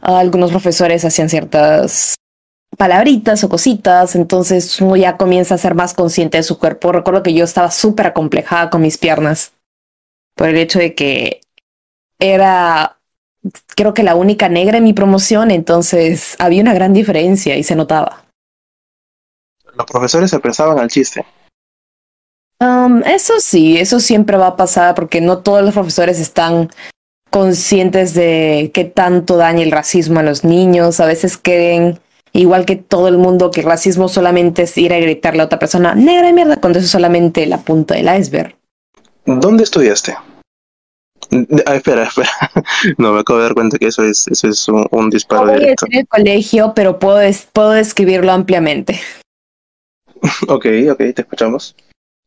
Algunos 0.00 0.50
profesores 0.50 1.04
hacían 1.04 1.28
ciertas 1.28 2.14
palabritas 2.76 3.42
o 3.44 3.48
cositas, 3.48 4.14
entonces 4.14 4.80
uno 4.80 4.96
ya 4.96 5.16
comienza 5.16 5.56
a 5.56 5.58
ser 5.58 5.74
más 5.74 5.94
consciente 5.94 6.38
de 6.38 6.42
su 6.42 6.58
cuerpo. 6.58 6.92
Recuerdo 6.92 7.22
que 7.22 7.34
yo 7.34 7.44
estaba 7.44 7.70
súper 7.70 8.06
acomplejada 8.06 8.70
con 8.70 8.82
mis 8.82 8.98
piernas 8.98 9.52
por 10.36 10.48
el 10.48 10.56
hecho 10.56 10.78
de 10.78 10.94
que 10.94 11.40
era, 12.18 12.98
creo 13.76 13.92
que 13.92 14.02
la 14.02 14.14
única 14.14 14.48
negra 14.48 14.78
en 14.78 14.84
mi 14.84 14.92
promoción, 14.92 15.50
entonces 15.50 16.36
había 16.38 16.62
una 16.62 16.74
gran 16.74 16.92
diferencia 16.92 17.56
y 17.56 17.62
se 17.62 17.76
notaba 17.76 18.29
los 19.80 19.86
profesores 19.90 20.30
se 20.30 20.38
prestaban 20.38 20.78
al 20.78 20.88
chiste. 20.88 21.24
Um, 22.60 23.02
eso 23.04 23.40
sí, 23.40 23.78
eso 23.78 24.00
siempre 24.00 24.36
va 24.36 24.48
a 24.48 24.56
pasar 24.56 24.94
porque 24.94 25.20
no 25.20 25.38
todos 25.38 25.62
los 25.62 25.72
profesores 25.72 26.20
están 26.20 26.68
conscientes 27.30 28.12
de 28.12 28.70
qué 28.74 28.84
tanto 28.84 29.36
daña 29.36 29.62
el 29.62 29.70
racismo 29.70 30.20
a 30.20 30.22
los 30.22 30.44
niños. 30.44 31.00
A 31.00 31.06
veces 31.06 31.38
creen, 31.38 31.98
igual 32.32 32.66
que 32.66 32.76
todo 32.76 33.08
el 33.08 33.16
mundo, 33.16 33.50
que 33.50 33.60
el 33.60 33.66
racismo 33.66 34.08
solamente 34.08 34.64
es 34.64 34.76
ir 34.76 34.92
a 34.92 35.00
gritarle 35.00 35.40
a 35.40 35.46
otra 35.46 35.58
persona, 35.58 35.94
negra 35.94 36.26
de 36.26 36.32
mierda, 36.34 36.56
cuando 36.56 36.78
eso 36.78 36.86
es 36.86 36.92
solamente 36.92 37.46
la 37.46 37.58
punta 37.58 37.94
del 37.94 38.14
iceberg. 38.14 38.54
¿Dónde 39.24 39.64
estudiaste? 39.64 40.14
Ah, 41.66 41.76
espera, 41.76 42.02
espera. 42.02 42.30
No, 42.98 43.12
me 43.12 43.20
acabo 43.20 43.38
de 43.38 43.44
dar 43.44 43.54
cuenta 43.54 43.78
que 43.78 43.86
eso 43.86 44.02
es, 44.02 44.26
eso 44.28 44.48
es 44.48 44.68
un, 44.68 45.08
disparo 45.08 45.46
no 45.46 45.52
directo. 45.52 45.86
en 45.88 46.00
el 46.00 46.08
colegio, 46.08 46.72
pero 46.74 46.98
puedo, 46.98 47.20
puedo 47.52 47.70
describirlo 47.70 48.32
ampliamente. 48.32 49.00
Ok, 50.48 50.66
ok, 50.90 50.98
te 51.14 51.22
escuchamos. 51.22 51.76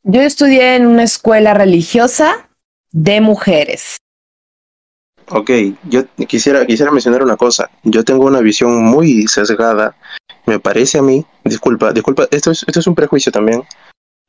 Yo 0.03 0.21
estudié 0.21 0.75
en 0.75 0.85
una 0.85 1.03
escuela 1.03 1.53
religiosa 1.53 2.49
de 2.91 3.21
mujeres. 3.21 3.97
Ok, 5.29 5.49
yo 5.83 6.03
quisiera, 6.27 6.65
quisiera 6.65 6.91
mencionar 6.91 7.23
una 7.23 7.37
cosa. 7.37 7.69
Yo 7.83 8.03
tengo 8.03 8.25
una 8.25 8.41
visión 8.41 8.83
muy 8.83 9.27
sesgada. 9.27 9.95
Me 10.45 10.59
parece 10.59 10.97
a 10.97 11.01
mí, 11.01 11.25
disculpa, 11.45 11.93
disculpa, 11.93 12.27
esto 12.31 12.51
es, 12.51 12.63
esto 12.67 12.79
es 12.81 12.87
un 12.87 12.95
prejuicio 12.95 13.31
también, 13.31 13.63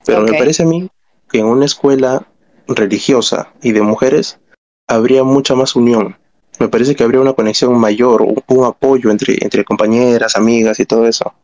pero 0.06 0.22
me 0.22 0.38
parece 0.38 0.62
a 0.62 0.66
mí 0.66 0.88
que 1.28 1.38
en 1.40 1.46
una 1.46 1.64
escuela 1.64 2.24
religiosa 2.68 3.52
y 3.62 3.72
de 3.72 3.82
mujeres 3.82 4.38
habría 4.86 5.24
mucha 5.24 5.56
más 5.56 5.74
unión. 5.74 6.16
Me 6.60 6.68
parece 6.68 6.94
que 6.94 7.02
habría 7.02 7.20
una 7.20 7.32
conexión 7.32 7.76
mayor, 7.78 8.22
un, 8.22 8.64
apoyo 8.64 9.10
entre, 9.10 9.36
entre 9.40 9.64
compañeras, 9.64 10.36
amigas 10.36 10.78
y 10.78 10.86
todo 10.86 11.08
eso. 11.08 11.34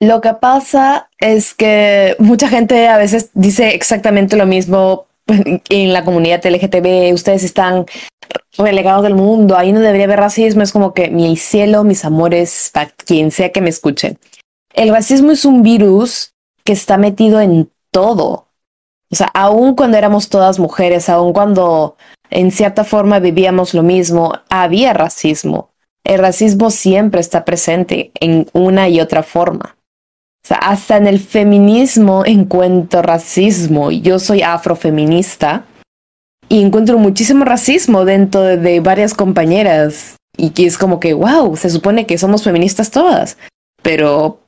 Lo 0.00 0.20
que 0.20 0.34
pasa 0.34 1.08
es 1.18 1.54
que 1.54 2.16
mucha 2.18 2.48
gente 2.48 2.88
a 2.88 2.98
veces 2.98 3.30
dice 3.32 3.74
exactamente 3.74 4.36
lo 4.36 4.44
mismo 4.44 5.06
en 5.26 5.92
la 5.92 6.04
comunidad 6.04 6.44
LGTB, 6.44 7.14
ustedes 7.14 7.42
están 7.42 7.86
relegados 8.58 9.02
del 9.02 9.14
mundo, 9.14 9.56
ahí 9.56 9.72
no 9.72 9.80
debería 9.80 10.04
haber 10.04 10.20
racismo, 10.20 10.62
es 10.62 10.72
como 10.72 10.92
que 10.92 11.08
mi 11.08 11.36
cielo, 11.36 11.82
mis 11.82 12.04
amores, 12.04 12.70
para 12.74 12.90
quien 12.90 13.30
sea 13.30 13.52
que 13.52 13.62
me 13.62 13.70
escuche. 13.70 14.18
El 14.74 14.90
racismo 14.90 15.32
es 15.32 15.46
un 15.46 15.62
virus 15.62 16.34
que 16.62 16.74
está 16.74 16.98
metido 16.98 17.40
en 17.40 17.70
todo. 17.90 18.48
O 19.10 19.16
sea, 19.16 19.28
aun 19.28 19.74
cuando 19.74 19.96
éramos 19.96 20.28
todas 20.28 20.58
mujeres, 20.58 21.08
aun 21.08 21.32
cuando 21.32 21.96
en 22.28 22.50
cierta 22.50 22.84
forma 22.84 23.18
vivíamos 23.18 23.72
lo 23.72 23.82
mismo, 23.82 24.34
había 24.50 24.92
racismo. 24.92 25.70
El 26.04 26.18
racismo 26.18 26.70
siempre 26.70 27.20
está 27.20 27.44
presente 27.44 28.10
en 28.20 28.48
una 28.52 28.88
y 28.88 29.00
otra 29.00 29.22
forma 29.22 29.76
hasta 30.50 30.96
en 30.96 31.06
el 31.06 31.20
feminismo 31.20 32.24
encuentro 32.24 33.02
racismo. 33.02 33.90
Yo 33.90 34.18
soy 34.18 34.42
afrofeminista 34.42 35.64
y 36.48 36.62
encuentro 36.62 36.98
muchísimo 36.98 37.44
racismo 37.44 38.04
dentro 38.04 38.42
de, 38.42 38.80
varias 38.80 39.14
compañeras. 39.14 40.16
Y 40.38 40.50
que 40.50 40.66
es 40.66 40.76
como 40.76 41.00
que, 41.00 41.14
wow, 41.14 41.56
se 41.56 41.70
supone 41.70 42.06
que 42.06 42.18
somos 42.18 42.44
feministas 42.44 42.90
todas. 42.90 43.38
Pero, 43.82 44.40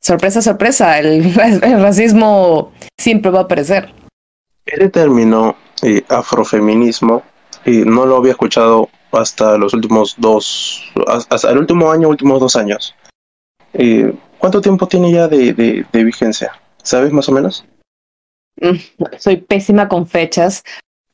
sorpresa, 0.00 0.42
sorpresa, 0.42 0.98
el, 0.98 1.34
racismo 1.60 2.72
siempre 2.98 3.30
va 3.30 3.40
a 3.40 3.42
aparecer. 3.44 3.92
Ese 4.66 4.90
término 4.90 5.56
eh, 5.82 6.04
afrofeminismo 6.08 7.22
y 7.64 7.78
no 7.78 8.06
lo 8.06 8.16
había 8.16 8.32
escuchado 8.32 8.90
hasta 9.10 9.56
los 9.58 9.74
últimos 9.74 10.14
dos, 10.18 10.82
hasta 11.06 11.50
el 11.50 11.58
último 11.58 11.90
año, 11.90 12.08
últimos 12.08 12.40
dos 12.40 12.56
años. 12.56 12.94
Eh, 13.74 14.12
¿Cuánto 14.42 14.60
tiempo 14.60 14.88
tiene 14.88 15.12
ya 15.12 15.28
de, 15.28 15.52
de, 15.52 16.04
vigencia? 16.04 16.50
¿Sabes 16.82 17.12
más 17.12 17.28
o 17.28 17.32
menos? 17.32 17.64
mm, 18.60 19.04
soy 19.16 19.36
pésima 19.36 19.86
con 19.88 20.08
fechas, 20.08 20.64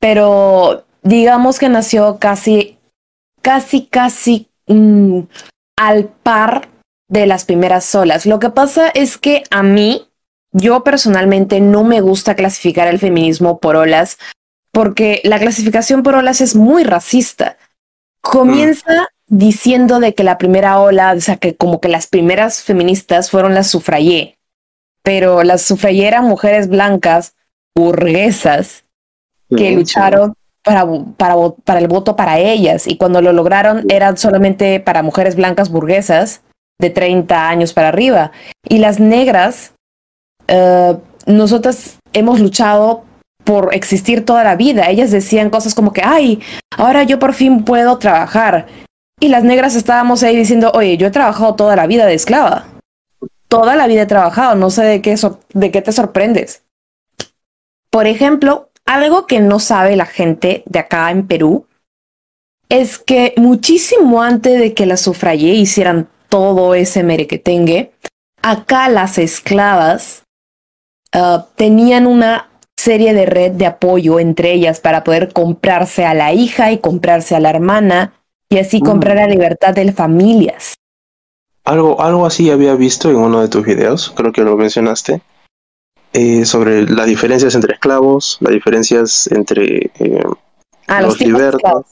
pero 0.00 0.86
digamos 1.02 1.58
que 1.58 1.68
nació 1.68 2.16
casi, 2.18 2.78
casi, 3.42 3.84
casi 3.84 4.48
mm, 4.66 5.20
al 5.76 6.06
par 6.06 6.70
de 7.10 7.26
las 7.26 7.44
primeras 7.44 7.94
olas. 7.94 8.24
Lo 8.24 8.38
que 8.38 8.48
pasa 8.48 8.88
es 8.88 9.18
que 9.18 9.42
a 9.50 9.62
mí, 9.62 10.08
yo 10.52 10.82
personalmente 10.82 11.60
no 11.60 11.84
me 11.84 12.00
gusta 12.00 12.34
clasificar 12.34 12.88
el 12.88 12.98
feminismo 12.98 13.58
por 13.58 13.76
olas, 13.76 14.16
porque 14.72 15.20
la 15.22 15.38
clasificación 15.38 16.02
por 16.02 16.14
olas 16.14 16.40
es 16.40 16.56
muy 16.56 16.82
racista. 16.82 17.58
Comienza 18.22 19.10
diciendo 19.28 20.00
de 20.00 20.14
que 20.14 20.24
la 20.24 20.38
primera 20.38 20.80
ola, 20.80 21.14
o 21.16 21.20
sea, 21.20 21.36
que 21.36 21.54
como 21.54 21.80
que 21.80 21.88
las 21.88 22.06
primeras 22.06 22.62
feministas 22.62 23.30
fueron 23.30 23.54
las 23.54 23.68
sufrayé, 23.68 24.38
pero 25.02 25.42
las 25.42 25.62
sufrayé 25.62 26.08
eran 26.08 26.24
mujeres 26.24 26.68
blancas, 26.68 27.34
burguesas, 27.74 28.84
que 29.56 29.70
lucharon 29.72 30.34
para, 30.62 30.86
para, 31.16 31.34
para 31.64 31.80
el 31.80 31.88
voto 31.88 32.16
para 32.16 32.38
ellas 32.38 32.86
y 32.86 32.98
cuando 32.98 33.22
lo 33.22 33.32
lograron 33.32 33.86
eran 33.88 34.18
solamente 34.18 34.78
para 34.80 35.02
mujeres 35.02 35.36
blancas 35.36 35.70
burguesas 35.70 36.42
de 36.78 36.90
30 36.90 37.48
años 37.48 37.72
para 37.72 37.88
arriba. 37.88 38.32
Y 38.68 38.78
las 38.78 39.00
negras, 39.00 39.72
uh, 40.50 40.98
nosotras 41.26 41.98
hemos 42.12 42.40
luchado 42.40 43.04
por 43.44 43.74
existir 43.74 44.24
toda 44.24 44.44
la 44.44 44.56
vida. 44.56 44.90
Ellas 44.90 45.10
decían 45.10 45.50
cosas 45.50 45.74
como 45.74 45.92
que, 45.92 46.02
ay, 46.04 46.40
ahora 46.76 47.02
yo 47.04 47.18
por 47.18 47.32
fin 47.32 47.64
puedo 47.64 47.98
trabajar. 47.98 48.66
Y 49.20 49.28
las 49.28 49.42
negras 49.42 49.74
estábamos 49.74 50.22
ahí 50.22 50.36
diciendo, 50.36 50.70
oye, 50.74 50.96
yo 50.96 51.08
he 51.08 51.10
trabajado 51.10 51.54
toda 51.54 51.74
la 51.74 51.86
vida 51.86 52.06
de 52.06 52.14
esclava. 52.14 52.66
Toda 53.48 53.74
la 53.76 53.86
vida 53.86 54.02
he 54.02 54.06
trabajado, 54.06 54.54
no 54.54 54.70
sé 54.70 54.84
de 54.84 55.02
qué, 55.02 55.16
de 55.54 55.70
qué 55.70 55.82
te 55.82 55.92
sorprendes. 55.92 56.62
Por 57.90 58.06
ejemplo, 58.06 58.70
algo 58.86 59.26
que 59.26 59.40
no 59.40 59.58
sabe 59.58 59.96
la 59.96 60.06
gente 60.06 60.62
de 60.66 60.78
acá 60.78 61.10
en 61.10 61.26
Perú 61.26 61.66
es 62.68 62.98
que 62.98 63.34
muchísimo 63.36 64.22
antes 64.22 64.60
de 64.60 64.74
que 64.74 64.86
las 64.86 65.00
sufragé 65.00 65.54
hicieran 65.54 66.08
todo 66.28 66.74
ese 66.74 67.02
merequetengue, 67.02 67.92
acá 68.42 68.88
las 68.88 69.18
esclavas 69.18 70.24
uh, 71.16 71.40
tenían 71.56 72.06
una 72.06 72.50
serie 72.78 73.14
de 73.14 73.26
red 73.26 73.52
de 73.52 73.66
apoyo 73.66 74.20
entre 74.20 74.52
ellas 74.52 74.80
para 74.80 75.02
poder 75.02 75.32
comprarse 75.32 76.04
a 76.04 76.14
la 76.14 76.32
hija 76.32 76.70
y 76.70 76.78
comprarse 76.78 77.34
a 77.34 77.40
la 77.40 77.50
hermana 77.50 78.12
y 78.48 78.58
así 78.58 78.80
comprar 78.80 79.16
la 79.16 79.26
libertad 79.26 79.74
de 79.74 79.92
familias. 79.92 80.74
Algo, 81.64 82.00
algo 82.00 82.24
así 82.24 82.50
había 82.50 82.74
visto 82.74 83.10
en 83.10 83.16
uno 83.16 83.40
de 83.40 83.48
tus 83.48 83.64
videos, 83.64 84.12
creo 84.16 84.32
que 84.32 84.42
lo 84.42 84.56
mencionaste, 84.56 85.20
eh, 86.14 86.46
sobre 86.46 86.88
las 86.88 87.06
diferencias 87.06 87.54
entre 87.54 87.74
esclavos, 87.74 88.38
las 88.40 88.52
diferencias 88.52 89.26
entre 89.30 89.90
eh, 89.98 90.24
ah, 90.86 91.02
los, 91.02 91.20
libertos. 91.20 91.84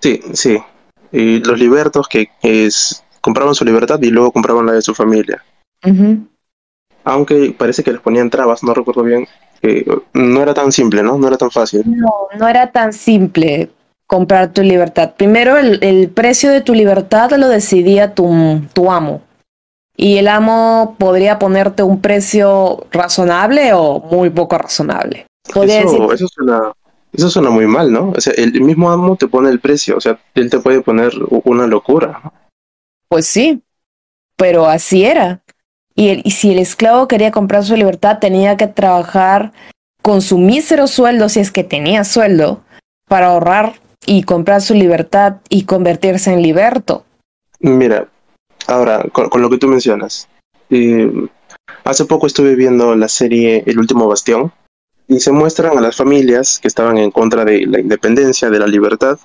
Sí, 0.00 0.20
sí. 0.34 0.58
Y 1.10 1.40
los 1.40 1.58
libertos 1.58 2.06
que 2.08 2.28
es, 2.42 3.02
compraban 3.22 3.54
su 3.54 3.64
libertad 3.64 3.98
y 4.02 4.10
luego 4.10 4.32
compraban 4.32 4.66
la 4.66 4.72
de 4.72 4.82
su 4.82 4.94
familia. 4.94 5.42
Aunque 7.04 7.54
parece 7.56 7.82
que 7.82 7.92
les 7.92 8.00
ponían 8.00 8.28
trabas, 8.30 8.62
no 8.62 8.74
recuerdo 8.74 9.02
bien. 9.02 9.26
no 10.12 10.42
era 10.42 10.52
tan 10.52 10.70
simple, 10.70 11.02
¿no? 11.02 11.16
No 11.16 11.28
era 11.28 11.38
tan 11.38 11.50
fácil. 11.50 11.82
No, 11.86 12.28
no 12.38 12.48
era 12.48 12.70
tan 12.70 12.92
simple 12.92 13.70
comprar 14.12 14.52
tu 14.52 14.60
libertad. 14.60 15.14
Primero, 15.16 15.56
el, 15.56 15.78
el 15.82 16.10
precio 16.10 16.50
de 16.50 16.60
tu 16.60 16.74
libertad 16.74 17.30
lo 17.30 17.48
decidía 17.48 18.12
tu, 18.12 18.60
tu 18.74 18.92
amo. 18.92 19.22
Y 19.96 20.18
el 20.18 20.28
amo 20.28 20.96
podría 20.98 21.38
ponerte 21.38 21.82
un 21.82 22.02
precio 22.02 22.86
razonable 22.90 23.72
o 23.72 24.00
muy 24.00 24.28
poco 24.28 24.58
razonable. 24.58 25.24
Eso, 25.48 26.12
eso, 26.12 26.28
suena, 26.28 26.74
eso 27.10 27.30
suena 27.30 27.48
muy 27.48 27.66
mal, 27.66 27.90
¿no? 27.90 28.10
O 28.14 28.20
sea, 28.20 28.34
el 28.36 28.60
mismo 28.60 28.90
amo 28.90 29.16
te 29.16 29.28
pone 29.28 29.48
el 29.48 29.60
precio, 29.60 29.96
o 29.96 30.00
sea, 30.02 30.18
él 30.34 30.50
te 30.50 30.58
puede 30.58 30.82
poner 30.82 31.14
una 31.44 31.66
locura. 31.66 32.20
Pues 33.08 33.26
sí, 33.26 33.62
pero 34.36 34.66
así 34.66 35.06
era. 35.06 35.40
Y, 35.94 36.08
el, 36.08 36.20
y 36.22 36.32
si 36.32 36.52
el 36.52 36.58
esclavo 36.58 37.08
quería 37.08 37.30
comprar 37.30 37.64
su 37.64 37.76
libertad, 37.76 38.18
tenía 38.18 38.58
que 38.58 38.66
trabajar 38.66 39.52
con 40.02 40.20
su 40.20 40.36
mísero 40.36 40.86
sueldo, 40.86 41.30
si 41.30 41.40
es 41.40 41.50
que 41.50 41.64
tenía 41.64 42.04
sueldo, 42.04 42.60
para 43.08 43.28
ahorrar 43.28 43.80
y 44.06 44.22
comprar 44.24 44.62
su 44.62 44.74
libertad 44.74 45.36
y 45.48 45.64
convertirse 45.64 46.32
en 46.32 46.42
liberto. 46.42 47.04
Mira, 47.60 48.08
ahora, 48.66 49.04
con, 49.12 49.40
lo 49.40 49.50
que 49.50 49.58
tú 49.58 49.68
mencionas, 49.68 50.28
eh, 50.70 51.10
hace 51.84 52.04
poco 52.04 52.26
estuve 52.26 52.54
viendo 52.54 52.94
la 52.96 53.08
serie 53.08 53.62
El 53.66 53.78
último 53.78 54.08
bastión 54.08 54.52
y 55.08 55.20
se 55.20 55.32
muestran 55.32 55.76
a 55.78 55.80
las 55.80 55.96
familias 55.96 56.58
que 56.58 56.68
estaban 56.68 56.98
en 56.98 57.10
contra 57.10 57.44
de 57.44 57.66
la 57.66 57.80
independencia, 57.80 58.50
de 58.50 58.58
la 58.58 58.66
libertad, 58.66 59.18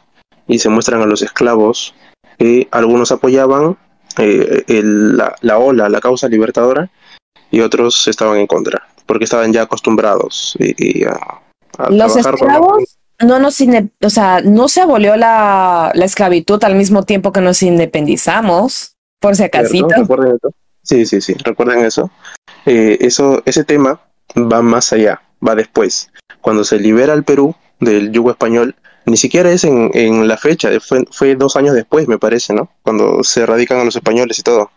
y 0.47 0.59
se 0.59 0.69
muestran 0.69 1.01
a 1.01 1.05
los 1.05 1.21
esclavos 1.21 1.93
algunos 2.71 3.11
apoyaban 3.11 3.77
eh, 4.17 4.63
la, 4.83 5.57
ola, 5.57 5.89
la 5.89 5.99
causa 5.99 6.27
libertadora, 6.27 6.89
y 7.49 7.61
otros 7.61 8.07
estaban 8.07 8.37
en 8.37 8.47
contra, 8.47 8.87
porque 9.05 9.23
estaban 9.23 9.53
ya 9.53 9.63
acostumbrados 9.63 10.57
a, 11.77 11.89
Los 11.89 12.15
esclavos 12.15 12.97
no 13.25 13.39
nos 13.39 13.59
o 14.01 14.09
sea, 14.09 14.41
no 14.41 14.67
se 14.67 14.81
abolió 14.81 15.15
la, 15.15 15.91
la, 15.93 16.05
esclavitud 16.05 16.63
al 16.63 16.75
mismo 16.75 17.03
tiempo 17.03 17.31
que 17.31 17.41
nos 17.41 17.63
independizamos, 17.63 18.95
por 19.19 19.35
si 19.35 19.43
acaso. 19.43 19.69
Sí, 20.83 21.05
sí, 21.05 21.19
sí, 21.19 21.33
recuerden 21.43 21.83
eso. 21.83 22.09
Eh, 22.65 22.97
eso. 23.01 23.41
Ese 23.45 23.63
tema 23.63 23.99
va 24.35 24.61
más 24.61 24.93
allá, 24.93 25.21
va 25.45 25.55
después. 25.55 26.09
Cuando 26.41 26.63
se 26.63 26.79
libera 26.79 27.13
el 27.13 27.23
Perú 27.23 27.55
del 27.79 28.11
yugo 28.11 28.31
español, 28.31 28.75
ni 29.05 29.17
siquiera 29.17 29.51
es 29.51 29.63
en, 29.63 29.91
en 29.93 30.27
la 30.27 30.37
fecha, 30.37 30.69
fue, 30.79 31.05
fue, 31.11 31.35
dos 31.35 31.55
años 31.55 31.75
después, 31.75 32.07
me 32.07 32.19
parece, 32.19 32.53
¿no? 32.53 32.69
Cuando 32.83 33.23
se 33.23 33.45
radican 33.45 33.79
a 33.79 33.83
los 33.83 33.95
españoles 33.95 34.39
y 34.39 34.43
todo. 34.43 34.71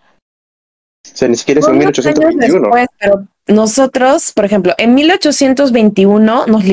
O 1.12 1.16
sea, 1.16 1.28
ni 1.28 1.36
siquiera 1.36 1.60
es 1.60 1.68
en 1.68 1.78
1821. 1.78 2.60
Después, 2.60 2.88
pero 2.98 3.28
nosotros, 3.46 4.32
por 4.32 4.44
ejemplo, 4.44 4.74
en 4.78 4.94
1821 4.94 6.46
nos 6.46 6.64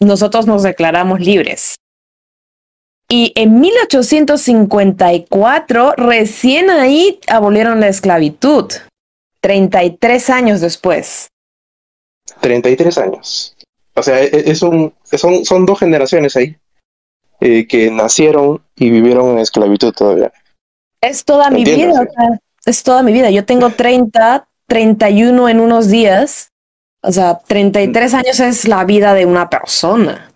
nosotros 0.00 0.46
nos 0.46 0.62
declaramos 0.62 1.20
libres. 1.20 1.74
Y 3.10 3.32
en 3.36 3.58
1854, 3.60 5.94
recién 5.96 6.68
ahí 6.68 7.18
abolieron 7.26 7.80
la 7.80 7.88
esclavitud. 7.88 8.70
33 9.40 10.28
años 10.30 10.60
después. 10.60 11.28
33 12.40 12.98
años. 12.98 13.56
O 13.94 14.02
sea, 14.02 14.22
e, 14.22 14.50
es 14.50 14.60
un, 14.62 14.92
son, 15.04 15.46
son 15.46 15.64
dos 15.64 15.78
generaciones 15.78 16.36
ahí. 16.36 16.54
Eh, 17.40 17.68
que 17.68 17.88
nacieron 17.90 18.62
y 18.74 18.90
vivieron 18.90 19.30
en 19.30 19.38
esclavitud 19.38 19.92
todavía. 19.92 20.32
Es 21.00 21.24
toda 21.24 21.50
mi 21.50 21.64
vida, 21.64 22.06
es 22.70 22.82
toda 22.82 23.02
mi 23.02 23.12
vida. 23.12 23.30
Yo 23.30 23.44
tengo 23.44 23.70
30, 23.70 24.48
31 24.66 25.48
en 25.48 25.60
unos 25.60 25.88
días. 25.88 26.52
O 27.02 27.12
sea, 27.12 27.38
33 27.46 28.14
años 28.14 28.40
es 28.40 28.66
la 28.66 28.84
vida 28.84 29.14
de 29.14 29.26
una 29.26 29.48
persona. 29.48 30.30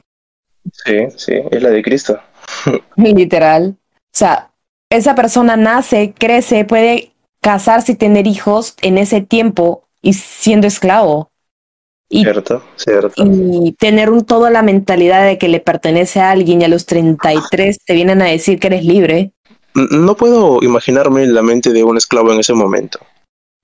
Sí, 0.85 1.09
sí, 1.16 1.35
es 1.51 1.62
la 1.62 1.71
de 1.71 1.83
Cristo. 1.83 2.21
Literal. 2.97 3.77
O 3.95 4.16
sea, 4.16 4.51
esa 4.90 5.14
persona 5.14 5.57
nace, 5.57 6.14
crece, 6.16 6.64
puede 6.64 7.12
casarse 7.40 7.92
y 7.92 7.97
tener 7.97 8.27
hijos 8.27 8.75
en 8.83 8.99
ese 8.99 9.21
tiempo 9.21 9.85
y 10.01 10.12
siendo 10.12 10.66
esclavo. 10.66 11.31
Y, 12.09 12.23
cierto, 12.23 12.62
cierto. 12.77 13.14
Y 13.16 13.73
tener 13.79 14.11
un, 14.11 14.25
toda 14.25 14.51
la 14.51 14.62
mentalidad 14.62 15.25
de 15.25 15.38
que 15.38 15.49
le 15.49 15.61
pertenece 15.61 16.21
a 16.21 16.31
alguien 16.31 16.61
y 16.61 16.64
a 16.64 16.68
los 16.68 16.85
33 16.85 17.79
te 17.85 17.95
vienen 17.95 18.21
a 18.21 18.27
decir 18.27 18.61
que 18.61 18.66
eres 18.66 18.85
libre. 18.85 19.33
No 19.75 20.17
puedo 20.17 20.59
imaginarme 20.63 21.27
la 21.27 21.43
mente 21.43 21.73
de 21.73 21.83
un 21.85 21.97
esclavo 21.97 22.33
en 22.33 22.41
ese 22.41 22.53
momento. 22.53 22.99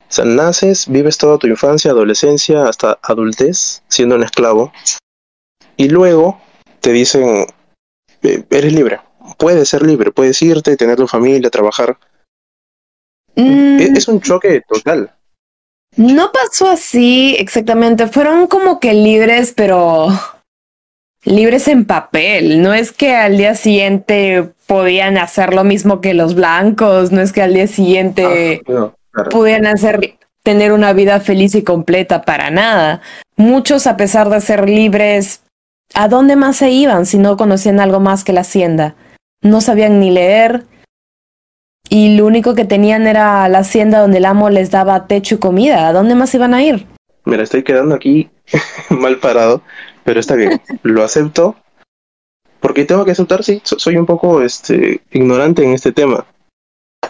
O 0.01 0.13
sea, 0.13 0.25
naces, 0.25 0.89
vives 0.89 1.19
toda 1.19 1.37
tu 1.37 1.47
infancia, 1.47 1.91
adolescencia, 1.91 2.67
hasta 2.67 2.99
adultez, 3.03 3.83
siendo 3.89 4.15
un 4.15 4.23
esclavo. 4.23 4.73
Y 5.77 5.91
luego 5.91 6.41
te 6.81 6.93
dicen, 6.93 7.47
eh, 8.23 8.45
eres 8.51 8.73
libre, 8.73 9.01
puedes 9.37 9.69
ser 9.69 9.83
libre, 9.83 10.11
puedes 10.11 10.41
irte, 10.41 10.77
tener 10.77 10.97
tu 10.97 11.07
familia, 11.07 11.51
trabajar. 11.51 11.99
Mm. 13.37 13.97
Es 13.97 14.09
un 14.09 14.21
choque 14.21 14.63
total. 14.67 15.15
No 15.97 16.33
pasó 16.33 16.69
así 16.69 17.37
exactamente, 17.39 18.07
fueron 18.07 18.47
como 18.47 18.81
que 18.81 18.95
libres, 18.95 19.53
pero 19.55 20.09
libres 21.29 21.69
en 21.69 21.85
papel. 21.85 22.63
No 22.63 22.75
es 22.75 22.93
que 22.93 23.15
al 23.15 23.37
día 23.37 23.55
siguiente 23.55 24.51
podían 24.67 25.19
hacer 25.19 25.55
lo 25.55 25.65
mismo 25.65 26.01
que 26.01 26.15
los 26.15 26.35
blancos, 26.35 27.13
no 27.13 27.21
es 27.21 27.33
que 27.33 27.43
al 27.43 27.55
día 27.55 27.67
siguiente 27.67 28.63
ah, 28.69 29.25
pudieran 29.31 29.67
hacer 29.67 30.19
tener 30.43 30.73
una 30.73 30.93
vida 30.93 31.21
feliz 31.21 31.55
y 31.55 31.63
completa 31.63 32.23
para 32.23 32.51
nada. 32.51 33.03
Muchos, 33.37 33.87
a 33.87 33.97
pesar 33.97 34.29
de 34.31 34.41
ser 34.41 34.69
libres, 34.69 35.43
¿a 35.95 36.09
dónde 36.09 36.37
más 36.37 36.57
se 36.57 36.71
iban 36.71 37.07
si 37.07 37.19
no 37.19 37.37
conocían 37.37 37.81
algo 37.81 38.01
más 38.01 38.25
que 38.25 38.33
la 38.33 38.41
hacienda? 38.41 38.95
No 39.43 39.61
sabían 39.61 40.01
ni 40.01 40.11
leer, 40.11 40.65
y 41.91 42.17
lo 42.17 42.27
único 42.27 42.55
que 42.55 42.65
tenían 42.65 43.07
era 43.07 43.49
la 43.49 43.61
hacienda 43.61 44.01
donde 44.01 44.19
el 44.19 44.27
amo 44.27 44.51
les 44.51 44.71
daba 44.71 45.07
techo 45.07 45.37
y 45.37 45.39
comida. 45.39 45.89
¿A 45.89 45.93
dónde 45.93 46.15
más 46.15 46.35
iban 46.35 46.53
a 46.53 46.63
ir? 46.63 46.87
Mira, 47.25 47.43
estoy 47.43 47.63
quedando 47.63 47.95
aquí 47.95 48.29
mal 48.91 49.19
parado, 49.19 49.63
pero 50.09 50.21
está 50.21 50.37
bien, 50.37 50.59
lo 50.85 51.05
acepto. 51.05 51.55
Porque 52.61 52.87
tengo 52.87 53.05
que 53.05 53.11
aceptar, 53.11 53.45
sí, 53.45 53.61
soy 53.63 53.99
un 53.99 54.07
poco 54.07 54.41
este, 54.41 55.03
ignorante 55.11 55.63
en 55.63 55.75
este 55.75 55.93
tema. 55.93 56.25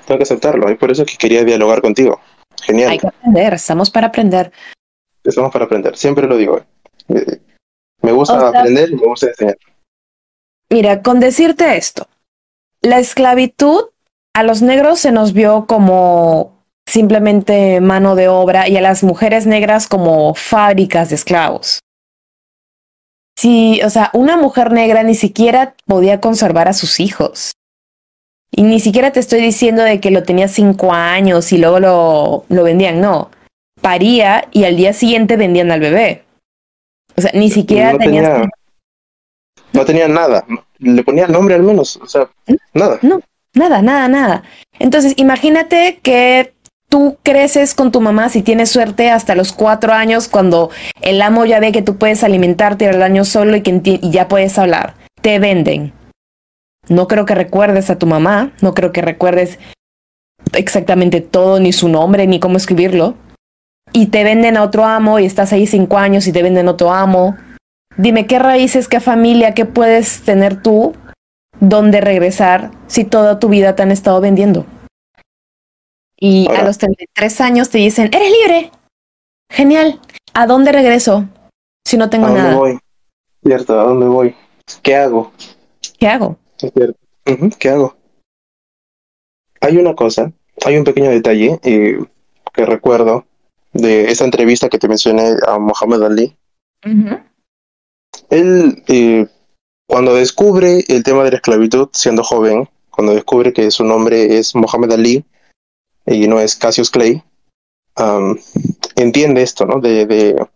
Tengo 0.05 0.19
que 0.19 0.25
aceptarlo, 0.25 0.69
y 0.69 0.75
por 0.75 0.91
eso 0.91 1.07
que 1.07 1.17
quería 1.17 1.45
dialogar 1.45 1.81
contigo. 1.81 2.21
Genial. 2.61 2.91
Hay 2.91 2.99
que 2.99 3.07
aprender, 3.07 3.55
estamos 3.55 3.89
para 3.89 4.09
aprender. 4.09 4.51
Estamos 5.23 5.53
para 5.53 5.67
aprender, 5.67 5.97
siempre 5.97 6.27
lo 6.27 6.37
digo. 6.37 6.61
Eh, 7.09 7.41
me 8.03 8.11
gusta 8.11 8.49
aprender 8.49 8.91
y 8.91 8.97
me 8.97 9.07
gusta 9.07 9.29
enseñar. 9.29 9.59
Mira, 10.69 11.01
con 11.01 11.21
decirte 11.21 11.77
esto, 11.77 12.09
la 12.83 12.99
esclavitud 12.99 13.91
a 14.35 14.43
los 14.43 14.61
negros 14.61 14.99
se 14.99 15.13
nos 15.13 15.35
vio 15.35 15.67
como 15.67 16.65
simplemente 16.89 17.81
mano 17.81 18.17
de 18.17 18.27
obra 18.27 18.67
y 18.67 18.77
a 18.77 18.81
las 18.81 19.05
mujeres 19.05 19.47
negras 19.47 19.87
como 19.87 20.35
fábricas 20.35 21.11
de 21.11 21.15
esclavos. 21.15 21.79
Sí, 23.39 23.81
o 23.85 23.91
sea, 23.91 24.11
una 24.15 24.37
mujer 24.37 24.73
negra 24.73 25.05
ni 25.05 25.15
siquiera 25.15 25.77
podía 25.87 26.21
conservar 26.21 26.67
a 26.67 26.73
sus 26.73 26.99
hijos. 26.99 27.53
Y 28.51 28.65
ni 28.65 28.81
siquiera 28.81 29.13
te 29.13 29.21
estoy 29.21 29.41
diciendo 29.41 29.85
de 29.85 30.01
que 30.01 30.11
lo 30.11 30.25
tenía 30.25 30.49
cinco 30.49 30.93
años 30.93 31.53
y 31.53 31.59
luego 31.59 31.79
lo, 31.79 32.45
lo 32.49 32.65
vendían, 32.65 33.01
no. 33.01 33.31
Paría 33.81 34.49
y 34.51 34.65
al 34.65 34.77
día 34.77 34.93
siguiente 34.93 35.37
vendían 35.37 35.71
al 35.71 35.79
bebé. 35.79 36.25
O 37.17 37.21
sea, 37.21 37.31
ni 37.33 37.49
siquiera 37.49 37.93
no 37.93 37.99
tenía, 37.99 38.51
No 39.73 39.85
tenía 39.85 40.09
nada. 40.09 40.45
Le 40.79 41.05
ponía 41.05 41.29
nombre 41.29 41.55
al 41.55 41.63
menos. 41.63 41.97
O 41.99 42.09
sea, 42.09 42.29
nada. 42.75 42.99
No, 43.03 43.21
nada, 43.55 43.83
nada, 43.83 44.09
nada. 44.09 44.43
Entonces, 44.81 45.15
imagínate 45.17 46.01
que 46.03 46.55
tú 46.89 47.19
creces 47.23 47.75
con 47.75 47.93
tu 47.93 48.01
mamá, 48.01 48.29
si 48.29 48.43
tienes 48.43 48.71
suerte, 48.71 49.11
hasta 49.11 49.35
los 49.35 49.53
cuatro 49.53 49.93
años, 49.93 50.29
cuando 50.29 50.71
el 51.01 51.21
amo 51.23 51.45
ya 51.45 51.61
ve 51.61 51.73
que 51.73 51.83
tú 51.83 51.97
puedes 51.97 52.25
alimentarte 52.25 52.89
al 52.89 53.03
año 53.03 53.25
solo 53.25 53.57
y 53.57 53.63
que 53.63 53.81
y 53.85 54.11
ya 54.11 54.29
puedes 54.29 54.59
hablar. 54.59 54.95
Te 55.21 55.39
venden. 55.39 55.93
No 56.89 57.07
creo 57.07 57.27
que 57.27 57.35
recuerdes 57.35 57.91
a 57.91 57.99
tu 57.99 58.07
mamá, 58.07 58.53
no 58.63 58.75
creo 58.75 58.93
que 58.93 59.03
recuerdes 59.03 59.59
exactamente 60.55 61.21
todo, 61.21 61.61
ni 61.61 61.73
su 61.73 61.89
nombre, 61.89 62.27
ni 62.27 62.41
cómo 62.41 62.57
escribirlo. 62.57 63.15
Y 63.93 64.07
te 64.07 64.25
venden 64.25 64.57
a 64.57 64.63
otro 64.63 64.85
amo 64.85 65.19
y 65.19 65.27
estás 65.27 65.53
ahí 65.53 65.67
cinco 65.67 65.99
años 65.99 66.27
y 66.27 66.33
te 66.33 66.43
venden 66.43 66.69
a 66.69 66.73
otro 66.73 66.93
amo. 66.93 67.37
Dime 67.97 68.27
qué 68.27 68.39
raíces, 68.39 68.89
qué 68.89 69.01
familia, 69.01 69.55
qué 69.55 69.65
puedes 69.65 70.23
tener 70.23 70.63
tú, 70.63 70.95
dónde 71.61 72.01
regresar 72.01 72.71
si 72.87 73.05
toda 73.05 73.39
tu 73.39 73.49
vida 73.49 73.75
te 73.75 73.83
han 73.83 73.91
estado 73.91 74.21
vendiendo. 74.21 74.65
Y 76.21 76.49
a 76.51 76.65
los 76.65 76.79
33 76.79 77.41
años 77.41 77.71
te 77.71 77.79
dicen, 77.79 78.11
eres 78.13 78.31
libre. 78.31 78.73
Genial. 79.51 80.01
¿A 80.35 80.47
dónde 80.47 80.73
regreso 80.73 81.25
si 81.85 81.97
no 81.97 82.11
tengo 82.11 82.27
¿A 82.27 82.29
dónde 82.31 82.43
nada? 82.43 82.57
voy? 82.57 82.79
Cierto, 83.43 83.81
¿a 83.81 83.85
dónde 83.85 84.07
voy? 84.07 84.35
¿Qué 84.83 84.95
hago? 84.97 85.33
¿Qué 85.99 86.09
hago? 86.09 86.37
¿Qué 87.59 87.69
hago? 87.71 87.97
Hay 89.61 89.77
una 89.77 89.95
cosa, 89.95 90.33
hay 90.65 90.77
un 90.77 90.85
pequeño 90.85 91.11
detalle 91.11 91.59
eh, 91.63 91.99
que 92.53 92.67
recuerdo 92.67 93.27
de 93.73 94.11
esa 94.11 94.25
entrevista 94.25 94.69
que 94.69 94.79
te 94.79 94.89
mencioné 94.89 95.35
a 95.47 95.59
Mohamed 95.59 96.03
Ali. 96.03 96.37
Él, 98.31 98.83
eh, 98.89 99.27
cuando 99.87 100.15
descubre 100.15 100.85
el 100.89 101.03
tema 101.03 101.25
de 101.25 101.31
la 101.31 101.37
esclavitud 101.37 101.89
siendo 101.93 102.23
joven, 102.23 102.69
cuando 102.91 103.15
descubre 103.15 103.53
que 103.53 103.71
su 103.71 103.85
nombre 103.85 104.39
es 104.39 104.55
Mohamed 104.55 104.93
Ali, 104.93 105.25
y 106.09 106.27
no 106.27 106.41
es 106.41 106.57
Cassius 106.57 106.91
Clay, 106.91 107.23
entiende 108.97 109.43
esto, 109.43 109.67
¿no? 109.67 109.81
De, 109.81 110.07
de, 110.07 110.47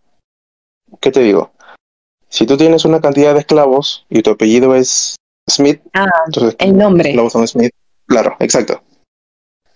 ¿qué 1.01 1.11
te 1.11 1.21
digo? 1.21 1.53
Si 2.29 2.47
tú 2.47 2.57
tienes 2.57 2.85
una 2.85 3.01
cantidad 3.01 3.35
de 3.35 3.41
esclavos 3.41 4.07
y 4.09 4.23
tu 4.23 4.31
apellido 4.31 4.75
es 4.75 5.17
Smith, 5.51 5.83
ah, 5.93 6.07
entonces 6.27 6.57
el 6.59 6.77
nombre. 6.77 7.11
Esclavos 7.11 7.33
son 7.33 7.47
Smith, 7.47 7.73
claro, 8.07 8.37
exacto. 8.41 8.83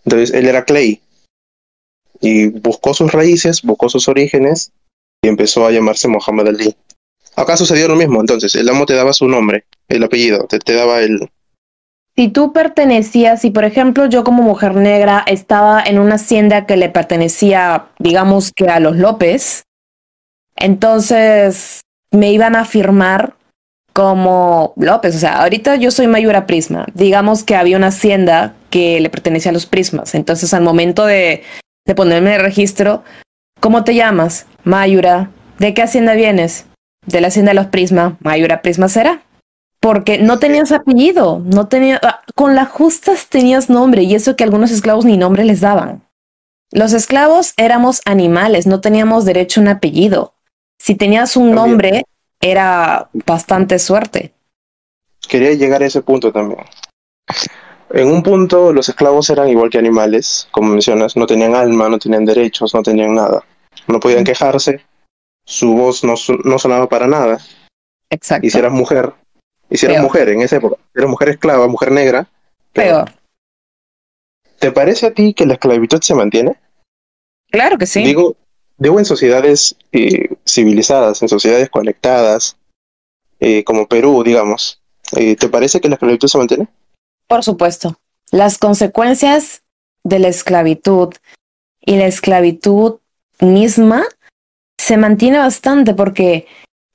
Entonces 0.05 0.33
él 0.35 0.47
era 0.47 0.65
Clay 0.65 1.03
y 2.21 2.49
buscó 2.49 2.95
sus 2.95 3.13
raíces, 3.13 3.63
buscó 3.63 3.89
sus 3.89 4.09
orígenes 4.09 4.73
y 5.23 5.29
empezó 5.29 5.67
a 5.67 5.73
llamarse 5.73 6.09
Muhammad 6.09 6.49
Ali. 6.49 6.75
Acá 7.35 7.57
sucedió 7.57 7.89
lo 7.89 7.97
mismo, 7.97 8.21
entonces 8.21 8.55
el 8.55 8.69
amo 8.69 8.87
te 8.87 8.95
daba 8.95 9.13
su 9.13 9.29
nombre, 9.29 9.67
el 9.89 10.03
apellido, 10.03 10.47
te, 10.47 10.59
te 10.59 10.73
daba 10.73 11.01
el, 11.01 11.29
si 12.17 12.29
tú 12.29 12.53
pertenecías, 12.53 13.43
si 13.43 13.51
por 13.51 13.65
ejemplo 13.65 14.07
yo 14.07 14.25
como 14.25 14.43
mujer 14.43 14.75
negra 14.75 15.23
estaba 15.27 15.83
en 15.83 15.99
una 15.99 16.15
hacienda 16.15 16.65
que 16.65 16.77
le 16.77 16.89
pertenecía, 16.89 17.89
digamos 17.99 18.53
que 18.53 18.69
a 18.69 18.81
los 18.81 18.97
López, 18.97 19.65
entonces 20.57 21.83
me 22.11 22.33
iban 22.33 22.57
a 22.57 22.65
firmar 22.65 23.35
como 23.93 24.73
López. 24.77 25.15
O 25.15 25.19
sea, 25.19 25.43
ahorita 25.43 25.77
yo 25.77 25.91
soy 25.91 26.07
Mayura 26.07 26.47
Prisma. 26.47 26.87
Digamos 26.95 27.45
que 27.45 27.55
había 27.55 27.77
una 27.77 27.89
hacienda 27.89 28.55
que 28.71 28.99
le 29.01 29.11
pertenecía 29.11 29.51
a 29.51 29.55
los 29.55 29.67
Prismas. 29.67 30.15
Entonces 30.15 30.55
al 30.55 30.63
momento 30.63 31.05
de, 31.05 31.43
de 31.87 31.95
ponerme 31.95 32.31
en 32.31 32.37
el 32.37 32.43
registro, 32.43 33.05
¿cómo 33.61 33.85
te 33.85 33.95
llamas? 33.95 34.47
Mayura. 34.65 35.31
¿De 35.59 35.75
qué 35.75 35.83
hacienda 35.83 36.15
vienes? 36.15 36.67
De 37.07 37.21
la 37.21 37.29
hacienda 37.29 37.51
de 37.51 37.57
los 37.57 37.67
Prisma. 37.67 38.17
Mayura 38.21 38.63
Prisma 38.63 38.89
será 38.89 39.23
porque 39.87 40.19
no 40.19 40.41
tenías 40.41 40.73
apellido, 40.73 41.41
no 41.45 41.69
tenía, 41.69 42.01
ah, 42.03 42.21
con 42.35 42.57
las 42.57 42.69
justas 42.69 43.29
tenías 43.29 43.71
nombre 43.71 44.03
y 44.03 44.17
eso 44.17 44.35
que 44.35 44.43
algunos 44.43 44.73
esclavos 44.73 45.05
ni 45.05 45.17
nombre 45.17 45.45
les 45.45 45.61
daban. 45.61 46.03
Los 46.73 46.93
esclavos 46.93 47.53
éramos 47.57 48.01
animales, 48.05 48.67
no 48.67 48.81
teníamos 48.81 49.25
derecho 49.25 49.61
a 49.61 49.63
un 49.63 49.69
apellido. 49.69 50.35
Si 50.77 50.97
tenías 50.97 51.37
un 51.37 51.55
nombre, 51.55 52.03
era 52.41 53.11
bastante 53.13 53.79
suerte. 53.79 54.35
Quería 55.29 55.53
llegar 55.53 55.85
a 55.85 55.87
ese 55.87 56.03
punto 56.03 56.33
también. 56.33 56.65
En 57.91 58.09
un 58.09 58.25
punto 58.25 58.73
los 58.73 58.89
esclavos 58.89 59.31
eran 59.31 59.49
igual 59.49 59.71
que 59.71 59.79
animales, 59.79 60.49
como 60.51 60.71
mencionas, 60.71 61.17
no 61.17 61.29
tenían 61.29 61.55
alma, 61.55 61.89
no 61.89 62.01
tenían 62.01 62.25
derechos, 62.25 62.75
no 62.75 62.83
tenían 62.83 63.15
nada. 63.15 63.45
No 63.87 64.01
podían 64.01 64.25
quejarse, 64.25 64.85
su 65.45 65.75
voz 65.75 66.03
no, 66.03 66.15
no 66.43 66.59
sonaba 66.59 66.89
para 66.89 67.07
nada. 67.07 67.39
Exacto. 68.11 68.45
Y 68.45 68.51
si 68.51 68.59
eras 68.59 68.73
mujer, 68.73 69.13
y 69.69 69.77
si 69.77 69.87
eres 69.87 70.01
mujer 70.01 70.29
en 70.29 70.43
esa 70.43 70.57
época, 70.57 70.77
eres 70.95 71.09
mujer 71.09 71.31
esclava, 71.31 71.67
mujer 71.69 71.91
negra. 71.91 72.29
Peor. 72.73 73.11
¿Te 74.59 74.73
parece 74.73 75.07
a 75.07 75.11
ti 75.13 75.35
que 75.35 75.47
la 75.47 75.55
esclavitud 75.55 76.01
se 76.01 76.15
mantiene? 76.15 76.57
Claro 77.51 77.79
que 77.79 77.87
sí. 77.87 78.03
Digo, 78.03 78.37
digo 78.79 78.99
en 78.99 79.05
sociedades 79.05 79.77
eh, 79.93 80.35
civilizadas, 80.47 81.23
en 81.23 81.29
sociedades 81.29 81.69
conectadas, 81.71 82.57
eh, 83.41 83.65
como 83.65 83.87
Perú, 83.87 84.23
digamos. 84.25 84.81
Eh, 85.17 85.37
¿Te 85.37 85.49
parece 85.49 85.81
que 85.81 85.89
la 85.89 85.95
esclavitud 85.95 86.29
se 86.29 86.39
mantiene? 86.39 86.69
Por 87.29 87.45
supuesto. 87.45 87.99
Las 88.31 88.59
consecuencias 88.59 89.63
de 90.05 90.19
la 90.19 90.29
esclavitud 90.29 91.15
y 91.81 91.97
la 91.97 92.07
esclavitud 92.07 92.99
misma 93.41 94.05
se 94.79 94.97
mantiene 94.97 95.39
bastante 95.39 95.95
porque 95.95 96.47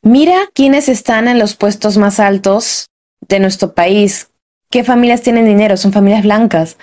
Mira 0.04 0.50
quiénes 0.56 0.90
están 0.90 1.28
en 1.28 1.38
los 1.38 1.56
puestos 1.56 1.98
más 1.98 2.20
altos 2.20 2.88
de 3.28 3.40
nuestro 3.40 3.74
país. 3.74 4.32
¿Qué 4.72 4.84
familias 4.84 5.22
tienen 5.22 5.46
dinero? 5.46 5.78
Son 5.78 5.94
familias 5.94 6.24
blancas. 6.24 6.78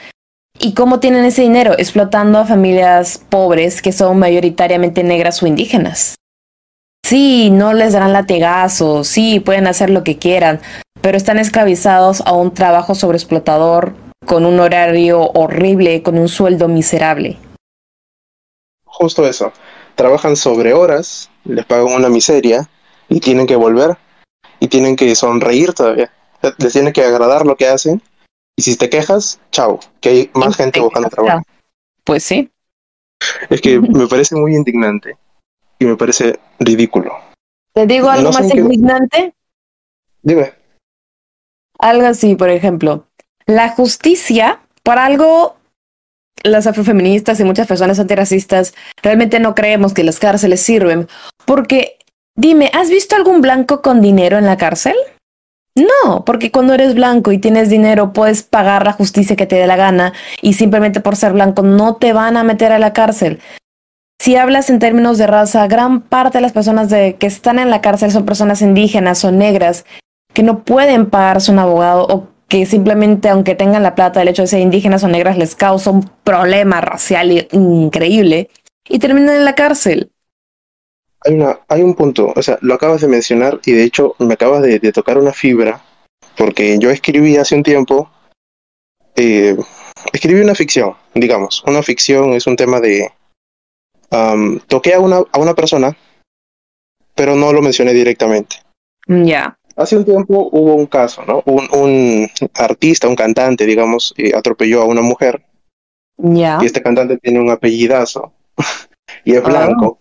¿Y 0.60 0.74
cómo 0.74 1.00
tienen 1.00 1.24
ese 1.24 1.42
dinero? 1.42 1.74
Explotando 1.76 2.38
a 2.38 2.46
familias 2.46 3.20
pobres 3.28 3.82
que 3.82 3.90
son 3.90 4.20
mayoritariamente 4.20 5.02
negras 5.02 5.42
o 5.42 5.48
indígenas. 5.48 6.14
Sí, 7.04 7.50
no 7.50 7.72
les 7.72 7.92
darán 7.92 8.12
latigazos, 8.12 9.08
sí, 9.08 9.40
pueden 9.40 9.66
hacer 9.66 9.90
lo 9.90 10.04
que 10.04 10.18
quieran, 10.18 10.60
pero 11.00 11.16
están 11.16 11.38
esclavizados 11.38 12.20
a 12.20 12.32
un 12.32 12.54
trabajo 12.54 12.94
sobreexplotador, 12.94 13.94
con 14.26 14.44
un 14.46 14.60
horario 14.60 15.30
horrible, 15.32 16.02
con 16.04 16.18
un 16.18 16.28
sueldo 16.28 16.68
miserable. 16.68 17.36
Justo 18.84 19.26
eso. 19.26 19.52
Trabajan 19.96 20.36
sobre 20.36 20.72
horas, 20.72 21.30
les 21.44 21.64
pagan 21.64 21.94
una 21.94 22.08
miseria, 22.08 22.68
y 23.08 23.20
tienen 23.20 23.46
que 23.46 23.56
volver 23.56 23.96
y 24.60 24.68
tienen 24.68 24.96
que 24.96 25.14
sonreír 25.14 25.72
todavía. 25.72 26.12
Les 26.58 26.72
tiene 26.72 26.92
que 26.92 27.02
agradar 27.02 27.46
lo 27.46 27.56
que 27.56 27.66
hacen 27.66 28.02
y 28.56 28.62
si 28.62 28.76
te 28.76 28.90
quejas, 28.90 29.40
chao, 29.50 29.80
que 30.00 30.08
hay 30.08 30.30
más 30.34 30.56
gente 30.56 30.80
buscando 30.80 31.08
trabajo. 31.08 31.42
Pues 32.04 32.24
sí. 32.24 32.50
Es 33.50 33.60
que 33.60 33.80
me 33.80 34.06
parece 34.06 34.36
muy 34.36 34.54
indignante 34.54 35.16
y 35.78 35.84
me 35.84 35.96
parece 35.96 36.38
ridículo. 36.58 37.12
¿Te 37.72 37.86
digo 37.86 38.08
algo 38.10 38.32
más 38.32 38.52
indignante? 38.52 39.34
Dime. 40.22 40.54
Algo 41.78 42.06
así, 42.06 42.34
por 42.34 42.50
ejemplo. 42.50 43.06
La 43.46 43.68
justicia, 43.70 44.60
por 44.82 44.98
algo, 44.98 45.56
las 46.42 46.66
afrofeministas 46.66 47.38
y 47.40 47.44
muchas 47.44 47.66
personas 47.66 47.98
antirracistas 47.98 48.74
realmente 49.02 49.38
no 49.40 49.54
creemos 49.54 49.94
que 49.94 50.04
las 50.04 50.18
cárceles 50.18 50.60
sirven, 50.60 51.08
porque 51.44 51.97
Dime, 52.38 52.70
¿has 52.72 52.88
visto 52.88 53.16
algún 53.16 53.40
blanco 53.40 53.82
con 53.82 54.00
dinero 54.00 54.38
en 54.38 54.46
la 54.46 54.56
cárcel? 54.56 54.94
No, 55.74 56.24
porque 56.24 56.52
cuando 56.52 56.72
eres 56.72 56.94
blanco 56.94 57.32
y 57.32 57.38
tienes 57.38 57.68
dinero 57.68 58.12
puedes 58.12 58.44
pagar 58.44 58.84
la 58.84 58.92
justicia 58.92 59.34
que 59.34 59.46
te 59.46 59.56
dé 59.56 59.66
la 59.66 59.74
gana 59.74 60.12
y 60.40 60.52
simplemente 60.52 61.00
por 61.00 61.16
ser 61.16 61.32
blanco 61.32 61.62
no 61.62 61.96
te 61.96 62.12
van 62.12 62.36
a 62.36 62.44
meter 62.44 62.70
a 62.70 62.78
la 62.78 62.92
cárcel. 62.92 63.40
si 64.20 64.36
hablas 64.36 64.70
en 64.70 64.78
términos 64.78 65.18
de 65.18 65.26
raza, 65.26 65.66
gran 65.66 66.00
parte 66.00 66.38
de 66.38 66.42
las 66.42 66.52
personas 66.52 66.88
que 66.92 67.26
están 67.26 67.58
en 67.58 67.70
la 67.70 67.80
cárcel 67.80 68.12
son 68.12 68.24
personas 68.24 68.62
indígenas 68.62 69.24
o 69.24 69.32
negras 69.32 69.84
que 70.32 70.44
no 70.44 70.62
pueden 70.62 71.10
pagarse 71.10 71.50
un 71.50 71.58
abogado 71.58 72.06
o 72.08 72.28
que 72.46 72.66
simplemente, 72.66 73.30
aunque 73.30 73.56
tengan 73.56 73.82
la 73.82 73.96
plata, 73.96 74.22
el 74.22 74.28
hecho 74.28 74.42
de 74.42 74.48
ser 74.48 74.60
indígenas 74.60 75.02
o 75.02 75.08
negras 75.08 75.38
les 75.38 75.56
causa 75.56 75.90
un 75.90 76.08
problema 76.22 76.80
racial 76.80 77.48
increíble 77.50 78.48
y 78.88 79.00
terminan 79.00 79.34
en 79.34 79.44
la 79.44 79.56
cárcel. 79.56 80.12
Hay, 81.24 81.34
una, 81.34 81.60
hay 81.68 81.82
un 81.82 81.94
punto, 81.94 82.32
o 82.34 82.42
sea, 82.42 82.58
lo 82.60 82.74
acabas 82.74 83.00
de 83.00 83.08
mencionar 83.08 83.60
y 83.64 83.72
de 83.72 83.82
hecho 83.82 84.14
me 84.18 84.34
acabas 84.34 84.62
de, 84.62 84.78
tocar 84.92 85.18
una 85.18 85.32
fibra, 85.32 85.82
porque 86.36 86.78
yo 86.78 86.90
escribí 86.90 87.36
hace 87.36 87.56
un 87.56 87.62
tiempo, 87.62 88.10
eh, 89.16 89.56
escribí 90.12 90.40
una 90.40 90.54
ficción, 90.54 90.94
digamos, 91.14 91.64
una 91.66 91.82
ficción 91.82 92.34
es 92.34 92.46
un 92.46 92.56
tema 92.56 92.80
de... 92.80 93.10
toqué 94.68 94.94
a 94.94 95.00
una, 95.00 95.16
a 95.32 95.38
una 95.38 95.54
persona, 95.54 95.96
pero 97.14 97.34
no 97.34 97.52
lo 97.52 97.62
mencioné 97.62 97.92
directamente. 97.92 98.56
Ya. 99.08 99.58
Hace 99.74 99.96
un 99.96 100.04
tiempo 100.04 100.48
hubo 100.52 100.74
un 100.74 100.86
caso, 100.86 101.24
¿no? 101.24 101.42
Un, 101.46 101.68
un 101.72 102.28
artista, 102.54 103.08
un 103.08 103.16
cantante, 103.16 103.64
digamos, 103.64 104.12
eh, 104.16 104.32
atropelló 104.34 104.82
a 104.82 104.86
una 104.86 105.02
mujer. 105.02 105.44
Ya. 106.16 106.58
Y 106.60 106.66
este 106.66 106.82
cantante 106.82 107.16
tiene 107.18 107.40
un 107.40 107.50
apellidazo 107.50 108.32
y 109.24 109.34
es 109.34 109.42
ah. 109.44 109.48
blanco. 109.48 110.00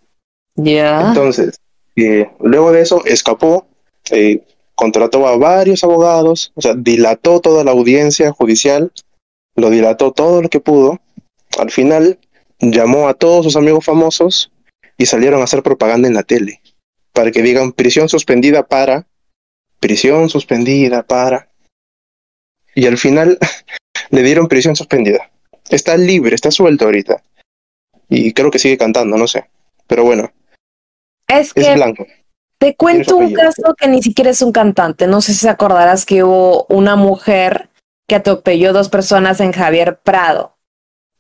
Ya. 0.58 1.10
Entonces, 1.10 1.60
eh, 1.96 2.30
luego 2.40 2.72
de 2.72 2.82
eso 2.82 3.04
escapó, 3.06 3.68
eh, 4.12 4.44
contrató 4.76 5.26
a 5.28 5.38
varios 5.38 5.84
abogados, 5.84 6.52
o 6.56 6.62
sea, 6.62 6.74
dilató 6.76 7.40
toda 7.40 7.64
la 7.64 7.72
audiencia 7.72 8.32
judicial, 8.32 8.92
lo 9.56 9.70
dilató 9.70 10.12
todo 10.12 10.42
lo 10.42 10.50
que 10.50 10.60
pudo. 10.60 11.00
Al 11.58 11.72
final, 11.72 12.20
llamó 12.60 13.08
a 13.08 13.14
todos 13.14 13.46
sus 13.46 13.56
amigos 13.56 13.86
famosos 13.86 14.52
y 14.98 15.06
salieron 15.06 15.42
a 15.42 15.46
hacer 15.46 15.64
propaganda 15.64 16.08
en 16.08 16.14
la 16.14 16.24
tele 16.24 16.62
para 17.14 17.32
que 17.32 17.42
digan 17.42 17.72
prisión 17.72 18.10
suspendida 18.10 18.68
para 18.68 19.08
prisión 19.80 20.30
suspendida 20.30 21.04
para... 21.04 21.50
Y 22.76 22.86
al 22.86 22.98
final 22.98 23.40
le 24.12 24.24
dieron 24.24 24.48
prisión 24.48 24.76
suspendida. 24.76 25.32
Está 25.70 25.98
libre, 25.98 26.36
está 26.36 26.52
suelto 26.52 26.86
ahorita. 26.86 27.24
Y 28.10 28.34
creo 28.34 28.52
que 28.52 28.60
sigue 28.60 28.78
cantando, 28.78 29.18
no 29.18 29.28
sé. 29.28 29.46
Pero 29.88 30.04
bueno. 30.04 30.32
Es 31.28 31.54
que 31.54 31.76
blanco. 31.76 32.06
Te 32.58 32.76
cuento 32.76 33.18
un 33.18 33.34
caso 33.34 33.76
que 33.78 33.88
ni 33.88 34.02
siquiera 34.02 34.32
es 34.32 34.42
un 34.42 34.52
cantante. 34.52 35.06
No 35.06 35.22
sé 35.22 35.34
si 35.34 35.48
acordarás 35.48 36.06
que 36.06 36.24
hubo 36.24 36.66
una 36.70 36.96
mujer 36.96 37.70
que 38.08 38.16
atropelló 38.16 38.74
dos 38.74 38.90
personas 38.90 39.40
en 39.40 39.52
Javier 39.52 40.00
Prado. 40.00 40.56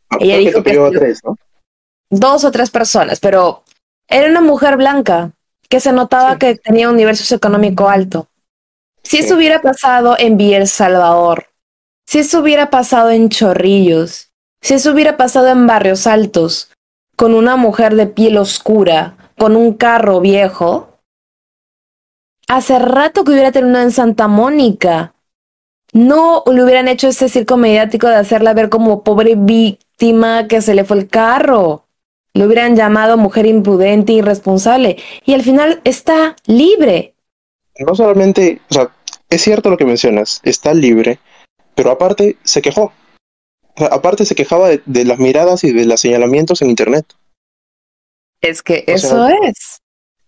Ah, 0.10 0.17
Ella 0.20 0.38
dijo 0.38 0.63
que, 0.63 0.80
tres, 0.98 1.22
¿no? 1.24 1.38
Dos 2.10 2.43
o 2.43 2.52
tres 2.52 2.72
personas, 2.72 3.20
pero 3.20 3.63
era 4.08 4.30
una 4.30 4.41
mujer 4.41 4.78
blanca 4.78 5.32
que 5.70 5.80
se 5.80 5.91
notaba 5.91 6.39
que 6.39 6.56
tenía 6.56 6.89
un 6.89 6.96
nivel 6.96 7.15
socioeconómico 7.15 7.89
alto. 7.89 8.28
Si 9.04 9.17
eso 9.17 9.36
hubiera 9.36 9.62
pasado 9.62 10.15
en 10.17 10.38
Biel 10.38 10.67
Salvador, 10.67 11.48
si 12.06 12.20
eso 12.20 12.39
hubiera 12.39 12.70
pasado 12.70 13.12
en 13.12 13.30
Chorrillos, 13.30 14.32
si 14.62 14.74
eso 14.74 14.91
hubiera 14.91 15.17
pasado 15.17 15.50
en 15.50 15.67
Barrios 15.67 16.08
Altos, 16.08 16.72
con 17.15 17.34
una 17.34 17.58
mujer 17.58 17.96
de 17.96 18.08
piel 18.08 18.38
oscura, 18.38 19.15
con 19.38 19.56
un 19.56 19.73
carro 19.73 20.19
viejo, 20.19 21.00
hace 22.47 22.80
rato 22.80 23.23
que 23.23 23.32
hubiera 23.32 23.52
terminado 23.52 23.86
en 23.86 23.91
Santa 23.91 24.28
Mónica. 24.28 25.13
No 25.93 26.43
le 26.52 26.63
hubieran 26.63 26.88
hecho 26.88 27.08
ese 27.08 27.30
circo 27.30 27.58
mediático 27.58 28.08
de 28.08 28.15
hacerla 28.15 28.54
ver 28.54 28.69
como 28.69 29.04
pobre 29.04 29.36
víctima 29.36 30.47
que 30.47 30.62
se 30.62 30.73
le 30.73 30.84
fue 30.84 30.97
el 30.97 31.08
carro. 31.08 31.86
Le 32.34 32.45
hubieran 32.45 32.76
llamado 32.76 33.17
mujer 33.17 33.45
imprudente, 33.45 34.13
irresponsable. 34.13 34.97
Y 35.26 35.34
al 35.34 35.41
final 35.41 35.82
está 35.84 36.36
libre. 36.45 37.15
No 37.80 37.95
solamente, 37.95 38.62
o 38.69 38.73
sea, 38.73 38.91
es 39.30 39.41
cierto 39.41 39.69
lo 39.69 39.78
que 39.78 39.86
mencionas, 39.86 40.41
está 40.43 40.73
libre, 40.73 41.19
pero 41.76 41.91
aparte 41.91 42.38
se 42.43 42.62
quejó. 42.62 42.91
aparte 43.76 44.26
se 44.26 44.36
quejaba 44.36 44.69
de, 44.69 45.06
las 45.06 45.19
miradas 45.19 45.63
y 45.63 45.71
de 45.71 45.86
los 45.86 46.02
señalamientos 46.02 46.62
en 46.62 46.69
Internet. 46.69 47.06
Es 48.41 48.62
que 48.62 48.84
eso 48.88 49.28
es. 49.28 49.82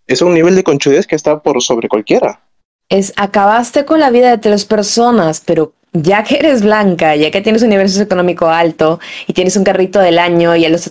Es 0.07 0.21
un 0.21 0.33
nivel 0.33 0.55
de 0.55 0.63
conchudez 0.63 1.05
que 1.05 1.15
está 1.15 1.41
por 1.41 1.61
sobre 1.61 1.87
cualquiera. 1.87 2.41
Es 2.89 3.13
acabaste 3.15 3.85
con 3.85 3.99
la 3.99 4.09
vida 4.09 4.31
de 4.31 4.39
tres 4.39 4.65
personas, 4.65 5.41
pero 5.45 5.73
ya 5.93 6.23
que 6.23 6.37
eres 6.37 6.63
blanca, 6.63 7.15
ya 7.15 7.29
que 7.29 7.41
tienes 7.41 7.61
un 7.61 7.69
nivel 7.69 7.87
socioeconómico 7.87 8.47
alto 8.47 8.99
y 9.27 9.33
tienes 9.33 9.55
un 9.57 9.63
carrito 9.63 9.99
del 9.99 10.17
año 10.17 10.55
y 10.55 10.67
los, 10.67 10.89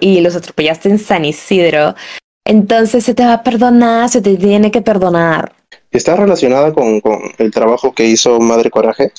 y 0.00 0.20
los 0.20 0.36
atropellaste 0.36 0.88
en 0.88 0.98
San 0.98 1.24
Isidro, 1.24 1.94
entonces 2.44 3.04
se 3.04 3.14
te 3.14 3.24
va 3.24 3.34
a 3.34 3.42
perdonar, 3.42 4.08
se 4.08 4.22
te 4.22 4.36
tiene 4.36 4.70
que 4.70 4.82
perdonar 4.82 5.52
está 5.90 6.16
relacionada 6.16 6.72
con, 6.72 7.02
el 7.38 7.50
trabajo 7.50 7.92
que 7.92 8.06
hizo 8.06 8.38
Madre 8.40 8.70
Coraje. 8.70 9.12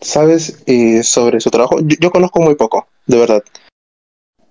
¿Sabes 0.00 0.62
eh, 0.66 1.02
sobre 1.02 1.40
su 1.40 1.50
trabajo? 1.50 1.78
Yo, 2.00 2.10
conozco 2.10 2.40
muy 2.40 2.56
poco, 2.56 2.88
de 3.06 3.18
verdad. 3.18 3.44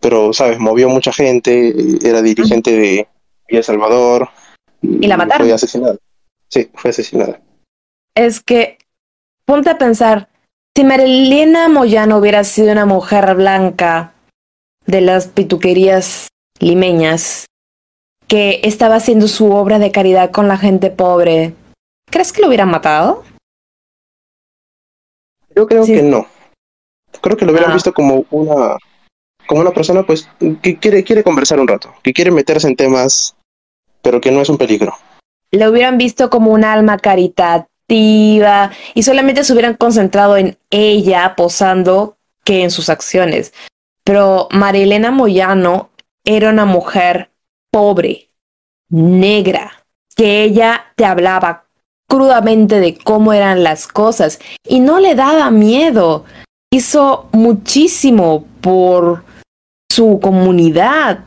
Pero, 0.04 0.34
¿sabes? 0.34 0.60
Movió 0.60 0.88
mucha 0.90 1.12
gente, 1.12 1.74
era 2.08 2.22
dirigente 2.22 2.72
de 2.72 3.08
El 3.48 3.64
Salvador. 3.64 4.30
¿Y 4.84 5.08
la 5.08 5.18
mataron? 5.18 5.48
Fue 5.48 5.56
asesinada. 5.56 5.98
Sí, 6.50 6.70
fue 6.76 6.92
asesinada. 6.92 7.42
Es 8.14 8.40
que, 8.40 8.78
ponte 9.46 9.72
a 9.72 9.80
pensar, 9.80 10.30
si 10.78 10.84
Marilena 10.84 11.68
Moyano 11.70 12.18
hubiera 12.18 12.44
sido 12.44 12.72
una 12.72 12.86
mujer 12.86 13.34
blanca 13.34 14.14
de 14.86 15.02
las 15.02 15.28
pituquerías 15.28 16.28
limeñas, 16.60 17.48
que 18.28 18.62
estaba 18.64 18.96
haciendo 18.96 19.28
su 19.28 19.52
obra 19.52 19.80
de 19.80 19.92
caridad 19.92 20.30
con 20.30 20.48
la 20.48 20.58
gente 20.58 20.92
pobre, 20.92 21.56
¿Crees 22.14 22.32
que 22.32 22.42
lo 22.42 22.48
hubieran 22.48 22.70
matado? 22.70 23.24
Yo 25.56 25.66
creo 25.66 25.84
que 25.84 26.04
no. 26.04 26.28
Creo 27.22 27.36
que 27.36 27.44
lo 27.44 27.52
hubieran 27.52 27.72
ah. 27.72 27.74
visto 27.74 27.92
como 27.92 28.24
una 28.30 28.78
como 29.48 29.62
una 29.62 29.72
persona 29.72 30.04
pues 30.04 30.30
que 30.62 30.78
quiere 30.78 31.04
quiere 31.04 31.24
conversar 31.24 31.60
un 31.60 31.68
rato, 31.68 31.94
que 32.04 32.14
quiere 32.14 32.32
meterse 32.32 32.68
en 32.68 32.76
temas 32.76 33.36
pero 34.04 34.22
que 34.22 34.30
no 34.30 34.42
es 34.42 34.50
un 34.50 34.60
peligro. 34.60 34.96
Lo 35.52 35.72
hubieran 35.72 35.98
visto 35.98 36.30
como 36.30 36.52
un 36.52 36.64
alma 36.64 37.00
caritativa 37.00 38.72
y 38.94 39.04
solamente 39.04 39.44
se 39.44 39.54
hubieran 39.54 39.76
concentrado 39.76 40.38
en 40.38 40.58
ella 40.70 41.34
posando 41.36 42.18
que 42.44 42.64
en 42.64 42.70
sus 42.70 42.90
acciones. 42.90 43.54
Pero 44.04 44.50
Marilena 44.52 45.10
Moyano 45.10 45.90
era 46.26 46.50
una 46.50 46.66
mujer 46.66 47.32
pobre, 47.72 48.28
negra, 48.90 49.86
que 50.16 50.44
ella 50.44 50.86
te 50.96 51.06
hablaba 51.06 51.66
crudamente 52.08 52.80
de 52.80 52.98
cómo 52.98 53.34
eran 53.34 53.64
las 53.64 53.88
cosas 53.88 54.40
y 54.68 54.80
no 54.82 55.00
le 55.00 55.16
daba 55.16 55.50
miedo. 55.50 56.26
Hizo 56.72 57.30
muchísimo 57.32 58.46
por 58.62 59.24
su 59.94 60.20
comunidad. 60.20 61.26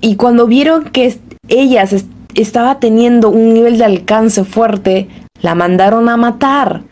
Y 0.00 0.16
cuando 0.16 0.46
vieron 0.46 0.84
que 0.84 1.16
ella 1.48 1.84
estaba 2.34 2.78
teniendo 2.78 3.30
un 3.30 3.54
nivel 3.54 3.78
de 3.78 3.84
alcance 3.84 4.44
fuerte, 4.44 5.08
la 5.40 5.54
mandaron 5.54 6.08
a 6.08 6.16
matar. 6.18 6.82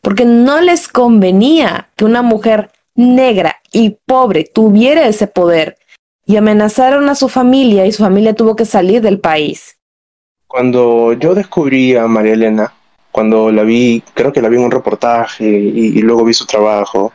Porque 0.00 0.24
no 0.24 0.60
les 0.60 0.88
convenía 0.88 1.88
que 1.96 2.04
una 2.06 2.22
mujer 2.22 2.70
negra 2.94 3.56
y 3.72 3.98
pobre 4.06 4.44
tuviera 4.44 5.06
ese 5.06 5.26
poder. 5.26 5.76
Y 6.26 6.36
amenazaron 6.36 7.10
a 7.10 7.14
su 7.14 7.28
familia 7.28 7.84
y 7.84 7.92
su 7.92 8.02
familia 8.02 8.34
tuvo 8.34 8.56
que 8.56 8.64
salir 8.64 9.02
del 9.02 9.20
país. 9.20 9.76
Cuando 10.46 11.12
yo 11.12 11.34
descubrí 11.34 11.94
a 11.96 12.06
María 12.06 12.32
Elena, 12.32 12.72
cuando 13.12 13.52
la 13.52 13.64
vi, 13.64 14.02
creo 14.14 14.32
que 14.32 14.40
la 14.40 14.48
vi 14.48 14.56
en 14.56 14.64
un 14.64 14.70
reportaje 14.70 15.44
y, 15.44 16.00
luego 16.00 16.24
vi 16.24 16.32
su 16.32 16.46
trabajo, 16.46 17.12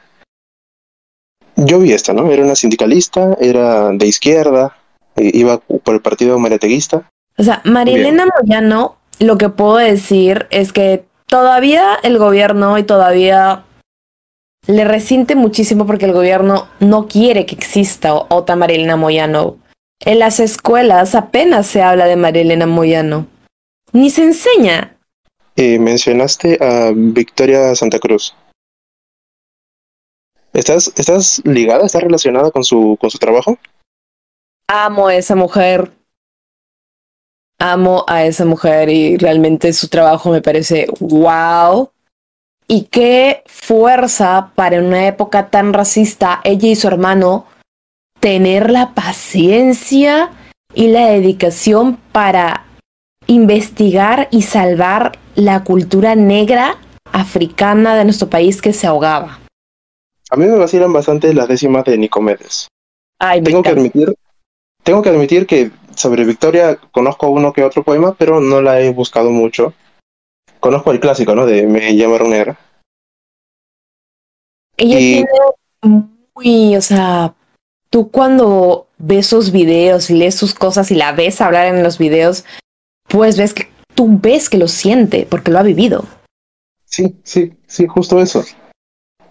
yo 1.65 1.79
vi 1.79 1.93
esta, 1.93 2.13
¿no? 2.13 2.31
Era 2.31 2.43
una 2.43 2.55
sindicalista, 2.55 3.37
era 3.39 3.89
de 3.89 4.07
izquierda, 4.07 4.75
iba 5.17 5.59
por 5.59 5.93
el 5.93 6.01
partido 6.01 6.39
mariateguista. 6.39 7.09
O 7.37 7.43
sea, 7.43 7.61
María 7.63 7.97
Elena 7.97 8.25
Moyano, 8.25 8.97
lo 9.19 9.37
que 9.37 9.49
puedo 9.49 9.77
decir 9.77 10.47
es 10.51 10.73
que 10.73 11.05
todavía 11.25 11.97
el 12.03 12.17
gobierno 12.17 12.77
y 12.77 12.83
todavía 12.83 13.63
le 14.67 14.83
resiente 14.83 15.35
muchísimo 15.35 15.85
porque 15.85 16.05
el 16.05 16.13
gobierno 16.13 16.67
no 16.79 17.07
quiere 17.07 17.45
que 17.45 17.55
exista 17.55 18.13
otra 18.13 18.55
Marilena 18.55 18.97
Moyano. 18.97 19.57
En 20.05 20.19
las 20.19 20.39
escuelas 20.39 21.15
apenas 21.15 21.67
se 21.67 21.81
habla 21.81 22.05
de 22.05 22.15
Marilena 22.15 22.67
Moyano. 22.67 23.27
Ni 23.91 24.09
se 24.09 24.23
enseña. 24.23 24.95
Eh, 25.55 25.79
mencionaste 25.79 26.57
a 26.61 26.91
Victoria 26.95 27.75
Santa 27.75 27.99
Cruz. 27.99 28.35
¿Estás, 30.53 30.91
¿Estás 30.95 31.41
ligada, 31.45 31.85
estás 31.85 32.03
relacionada 32.03 32.51
con 32.51 32.63
su, 32.63 32.97
con 32.99 33.09
su 33.09 33.17
trabajo? 33.17 33.57
Amo 34.67 35.07
a 35.07 35.15
esa 35.15 35.35
mujer. 35.35 35.91
Amo 37.59 38.05
a 38.07 38.23
esa 38.23 38.45
mujer 38.45 38.89
y 38.89 39.17
realmente 39.17 39.73
su 39.73 39.89
trabajo 39.89 40.31
me 40.31 40.41
parece 40.41 40.87
wow. 40.99 41.91
Y 42.67 42.83
qué 42.83 43.43
fuerza 43.47 44.51
para 44.55 44.79
una 44.79 45.07
época 45.07 45.49
tan 45.49 45.73
racista, 45.73 46.39
ella 46.43 46.67
y 46.67 46.75
su 46.75 46.87
hermano 46.87 47.45
tener 48.19 48.69
la 48.69 48.93
paciencia 48.93 50.31
y 50.73 50.87
la 50.87 51.07
dedicación 51.07 51.97
para 52.11 52.65
investigar 53.27 54.27
y 54.31 54.43
salvar 54.43 55.17
la 55.35 55.63
cultura 55.63 56.15
negra 56.15 56.77
africana 57.11 57.95
de 57.95 58.03
nuestro 58.03 58.29
país 58.29 58.61
que 58.61 58.73
se 58.73 58.87
ahogaba. 58.87 59.38
A 60.29 60.35
mí 60.35 60.45
me 60.45 60.57
vacilan 60.57 60.93
bastante 60.93 61.33
las 61.33 61.47
décimas 61.47 61.83
de 61.85 61.97
Nicomedes. 61.97 62.67
Ay, 63.19 63.41
tengo 63.41 63.63
que 63.63 63.69
admitir, 63.69 64.15
tengo 64.83 65.01
que 65.01 65.09
admitir 65.09 65.47
que 65.47 65.71
sobre 65.95 66.23
Victoria 66.23 66.79
conozco 66.91 67.29
uno 67.29 67.51
que 67.51 67.63
otro 67.63 67.83
poema, 67.83 68.15
pero 68.15 68.39
no 68.39 68.61
la 68.61 68.79
he 68.79 68.91
buscado 68.91 69.31
mucho. 69.31 69.73
Conozco 70.59 70.91
el 70.91 70.99
clásico, 70.99 71.35
¿no? 71.35 71.45
De 71.45 71.65
Me 71.65 71.95
llamaron 71.95 72.29
negra. 72.29 72.57
Ella 74.77 74.99
y... 74.99 75.13
tiene 75.13 75.29
muy, 75.81 76.75
o 76.75 76.81
sea, 76.81 77.33
tú 77.89 78.09
cuando 78.11 78.87
ves 78.97 79.27
sus 79.27 79.51
videos 79.51 80.09
y 80.09 80.13
lees 80.13 80.35
sus 80.35 80.53
cosas 80.53 80.91
y 80.91 80.95
la 80.95 81.11
ves 81.11 81.41
hablar 81.41 81.67
en 81.67 81.83
los 81.83 81.97
videos, 81.97 82.45
pues 83.07 83.37
ves 83.37 83.53
que 83.53 83.69
tú 83.95 84.19
ves 84.21 84.49
que 84.49 84.57
lo 84.57 84.67
siente 84.67 85.27
porque 85.29 85.51
lo 85.51 85.59
ha 85.59 85.63
vivido. 85.63 86.05
Sí, 86.85 87.15
sí, 87.23 87.53
sí, 87.67 87.87
justo 87.87 88.19
eso. 88.19 88.43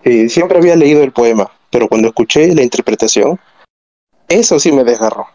Eh, 0.05 0.29
siempre 0.29 0.59
había 0.59 0.77
leído 0.77 1.03
el 1.03 1.13
poema, 1.13 1.51
pero 1.71 1.89
cuando 1.89 2.09
escuché 2.09 2.55
la 2.55 2.63
interpretación, 2.63 3.39
eso 4.29 4.59
sí 4.59 4.73
me 4.73 4.85
desgarró. 4.85 5.27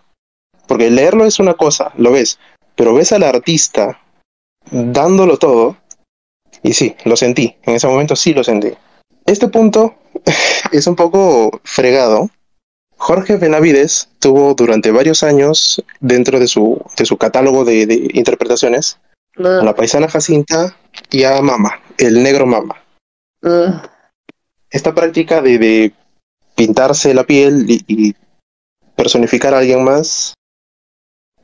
Porque 0.67 0.89
leerlo 0.89 1.25
es 1.25 1.39
una 1.39 1.55
cosa, 1.55 1.91
lo 1.97 2.11
ves, 2.11 2.39
pero 2.75 2.93
ves 2.93 3.11
al 3.11 3.23
artista 3.23 3.99
dándolo 4.71 5.37
todo, 5.37 5.77
y 6.61 6.73
sí, 6.73 6.95
lo 7.03 7.17
sentí, 7.17 7.57
en 7.63 7.75
ese 7.75 7.87
momento 7.87 8.15
sí 8.15 8.33
lo 8.33 8.43
sentí. 8.43 8.71
Este 9.25 9.47
punto 9.47 9.95
es 10.71 10.87
un 10.87 10.95
poco 10.95 11.61
fregado. 11.63 12.29
Jorge 12.97 13.35
Benavides 13.35 14.09
tuvo 14.19 14.53
durante 14.53 14.91
varios 14.91 15.23
años 15.23 15.83
dentro 15.99 16.39
de 16.39 16.47
su, 16.47 16.81
de 16.97 17.05
su 17.05 17.17
catálogo 17.17 17.65
de, 17.65 17.85
de 17.85 18.09
interpretaciones 18.13 18.97
a 19.35 19.63
la 19.63 19.75
paisana 19.75 20.07
Jacinta 20.07 20.77
y 21.11 21.23
a 21.23 21.41
Mama, 21.41 21.81
el 21.97 22.23
negro 22.23 22.45
Mama. 22.45 22.81
Esta 24.73 24.93
práctica 24.93 25.41
de, 25.41 25.57
de, 25.59 25.93
pintarse 26.55 27.13
la 27.13 27.23
piel 27.23 27.65
y, 27.69 27.83
y, 27.87 28.15
personificar 28.95 29.53
a 29.53 29.59
alguien 29.59 29.83
más 29.83 30.33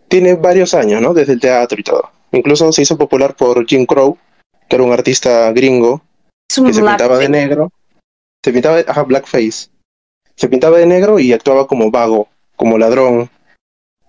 tiene 0.07 0.33
varios 0.33 0.73
años, 0.73 1.01
¿no? 1.01 1.13
Desde 1.13 1.33
el 1.33 1.39
teatro 1.39 1.79
y 1.79 1.83
todo. 1.83 2.09
Incluso 2.31 2.71
se 2.71 2.81
hizo 2.81 2.97
popular 2.97 3.35
por 3.35 3.65
Jim 3.65 3.85
Crow, 3.85 4.17
que 4.67 4.75
era 4.75 4.83
un 4.83 4.91
artista 4.91 5.51
gringo 5.51 6.01
que 6.47 6.73
se 6.73 6.81
pintaba 6.81 7.17
de 7.19 7.29
negro. 7.29 7.71
Se 8.43 8.51
pintaba, 8.51 8.79
ajá, 8.87 9.03
blackface. 9.03 9.69
Se 10.35 10.47
pintaba 10.47 10.77
de 10.77 10.87
negro 10.87 11.19
y 11.19 11.31
actuaba 11.31 11.67
como 11.67 11.91
vago, 11.91 12.27
como 12.55 12.77
ladrón, 12.77 13.29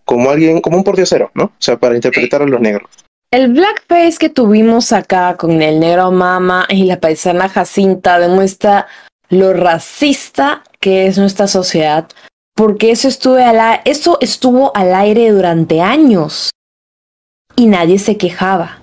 como 0.05 0.31
alguien, 0.31 0.61
como 0.61 0.79
un 0.79 0.85
pordiosero, 0.85 1.31
¿no? 1.35 1.45
O 1.45 1.53
sea, 1.59 1.79
para 1.79 1.95
interpretar 1.95 2.43
a 2.43 2.47
los 2.47 2.61
negros. 2.61 2.91
El 3.33 3.53
blackface 3.53 4.19
que 4.19 4.29
tuvimos 4.29 4.93
acá 4.93 5.37
con 5.37 5.63
el 5.63 5.79
negro 5.79 6.11
mama 6.11 6.67
y 6.69 6.85
la 6.85 6.99
paisana 6.99 7.49
Jacinta 7.49 8.19
demuestra 8.19 8.89
lo 9.31 9.53
racista 9.53 10.65
que 10.81 11.07
es 11.07 11.17
nuestra 11.17 11.47
sociedad, 11.47 12.09
porque 12.55 12.91
eso 12.91 13.09
estuvo, 13.09 13.37
al, 13.37 13.81
eso 13.85 14.19
estuvo 14.21 14.77
al 14.77 14.95
aire 14.95 15.31
durante 15.31 15.81
años 15.81 16.51
y 17.57 17.67
nadie 17.67 17.99
se 17.99 18.17
quejaba. 18.17 18.81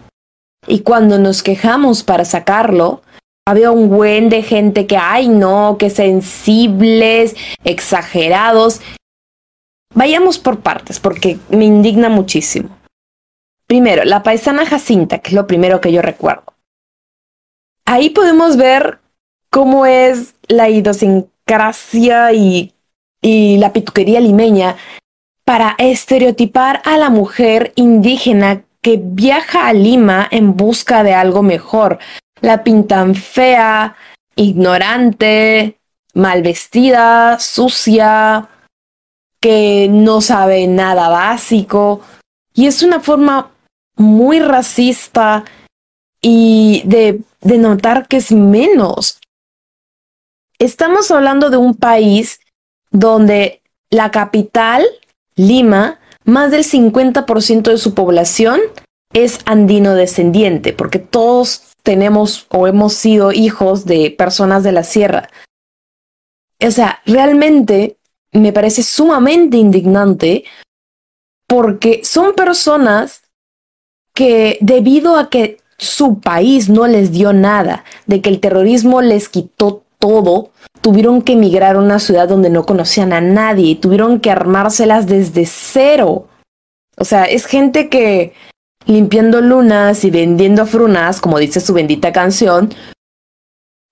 Y 0.66 0.80
cuando 0.80 1.20
nos 1.20 1.44
quejamos 1.44 2.04
para 2.04 2.26
sacarlo, 2.26 3.02
había 3.46 3.72
un 3.72 3.90
buen 3.90 4.30
de 4.30 4.42
gente 4.42 4.88
que, 4.88 4.98
ay 4.98 5.30
no, 5.30 5.78
que 5.78 5.90
sensibles, 5.90 7.36
exagerados. 7.64 8.82
Vayamos 9.94 10.38
por 10.38 10.60
partes, 10.60 11.00
porque 11.00 11.40
me 11.50 11.66
indigna 11.66 12.10
muchísimo. 12.10 12.78
Primero, 13.66 14.06
la 14.06 14.24
paisana 14.24 14.66
Jacinta, 14.66 15.20
que 15.20 15.30
es 15.30 15.34
lo 15.34 15.48
primero 15.48 15.82
que 15.82 15.92
yo 15.92 16.02
recuerdo. 16.02 16.54
Ahí 17.86 18.10
podemos 18.10 18.58
ver 18.58 19.00
cómo 19.50 19.86
es 19.86 20.36
la 20.48 20.70
idiosincrasia 20.70 22.34
y, 22.34 22.74
y 23.22 23.58
la 23.58 23.74
pituquería 23.74 24.20
limeña 24.20 24.76
para 25.46 25.76
estereotipar 25.78 26.82
a 26.84 26.98
la 26.98 27.10
mujer 27.10 27.72
indígena 27.76 28.64
que 28.82 29.00
viaja 29.02 29.68
a 29.68 29.74
Lima 29.74 30.28
en 30.30 30.56
busca 30.56 31.04
de 31.04 31.14
algo 31.14 31.44
mejor. 31.44 32.00
La 32.42 32.64
pintan 32.64 33.16
fea, 33.16 33.96
ignorante, 34.36 35.78
mal 36.14 36.42
vestida, 36.42 37.40
sucia, 37.40 38.50
que 39.40 39.88
no 39.90 40.22
sabe 40.22 40.68
nada 40.68 41.10
básico. 41.10 42.02
Y 42.54 42.68
es 42.68 42.82
una 42.84 43.00
forma 43.00 43.52
muy 43.96 44.40
racista 44.40 45.44
y 46.22 46.82
de, 46.86 47.22
de 47.42 47.58
notar 47.58 48.08
que 48.08 48.18
es 48.18 48.32
menos. 48.32 49.20
Estamos 50.60 51.12
hablando 51.12 51.50
de 51.50 51.58
un 51.58 51.76
país 51.76 52.40
donde 52.90 53.62
la 53.92 54.10
capital, 54.12 54.84
Lima, 55.36 56.00
más 56.26 56.52
del 56.52 56.64
50% 56.64 57.70
de 57.70 57.78
su 57.78 57.94
población 57.94 58.60
es 59.14 59.40
andino 59.46 59.94
descendiente, 59.94 60.74
porque 60.74 61.00
todos 61.00 61.62
tenemos 61.84 62.48
o 62.50 62.68
hemos 62.68 62.94
sido 62.94 63.32
hijos 63.32 63.86
de 63.86 64.12
personas 64.12 64.64
de 64.64 64.72
la 64.72 64.84
sierra. 64.84 65.30
O 66.60 66.72
sea, 66.72 67.02
realmente 67.06 67.98
me 68.32 68.52
parece 68.52 68.84
sumamente 68.84 69.58
indignante 69.58 70.44
porque 71.48 72.02
son 72.04 72.34
personas 72.34 73.22
que 74.14 74.58
debido 74.60 75.16
a 75.16 75.30
que 75.30 75.60
su 75.78 76.20
país 76.20 76.68
no 76.68 76.88
les 76.88 77.12
dio 77.12 77.32
nada, 77.32 77.86
de 78.08 78.22
que 78.22 78.30
el 78.30 78.40
terrorismo 78.40 79.02
les 79.02 79.30
quitó 79.30 79.84
todo, 80.00 80.52
tuvieron 80.82 81.22
que 81.22 81.34
emigrar 81.34 81.76
a 81.76 81.80
una 81.80 82.00
ciudad 82.00 82.30
donde 82.30 82.50
no 82.50 82.66
conocían 82.66 83.14
a 83.14 83.22
nadie 83.22 83.72
y 83.72 83.76
tuvieron 83.76 84.20
que 84.20 84.32
armárselas 84.32 85.08
desde 85.08 85.46
cero. 85.46 86.28
O 86.98 87.06
sea, 87.06 87.26
es 87.26 87.46
gente 87.46 87.90
que 87.90 88.34
limpiando 88.86 89.42
lunas 89.42 90.04
y 90.04 90.10
vendiendo 90.10 90.66
frunas, 90.66 91.22
como 91.22 91.40
dice 91.40 91.60
su 91.60 91.74
bendita 91.74 92.12
canción, 92.12 92.74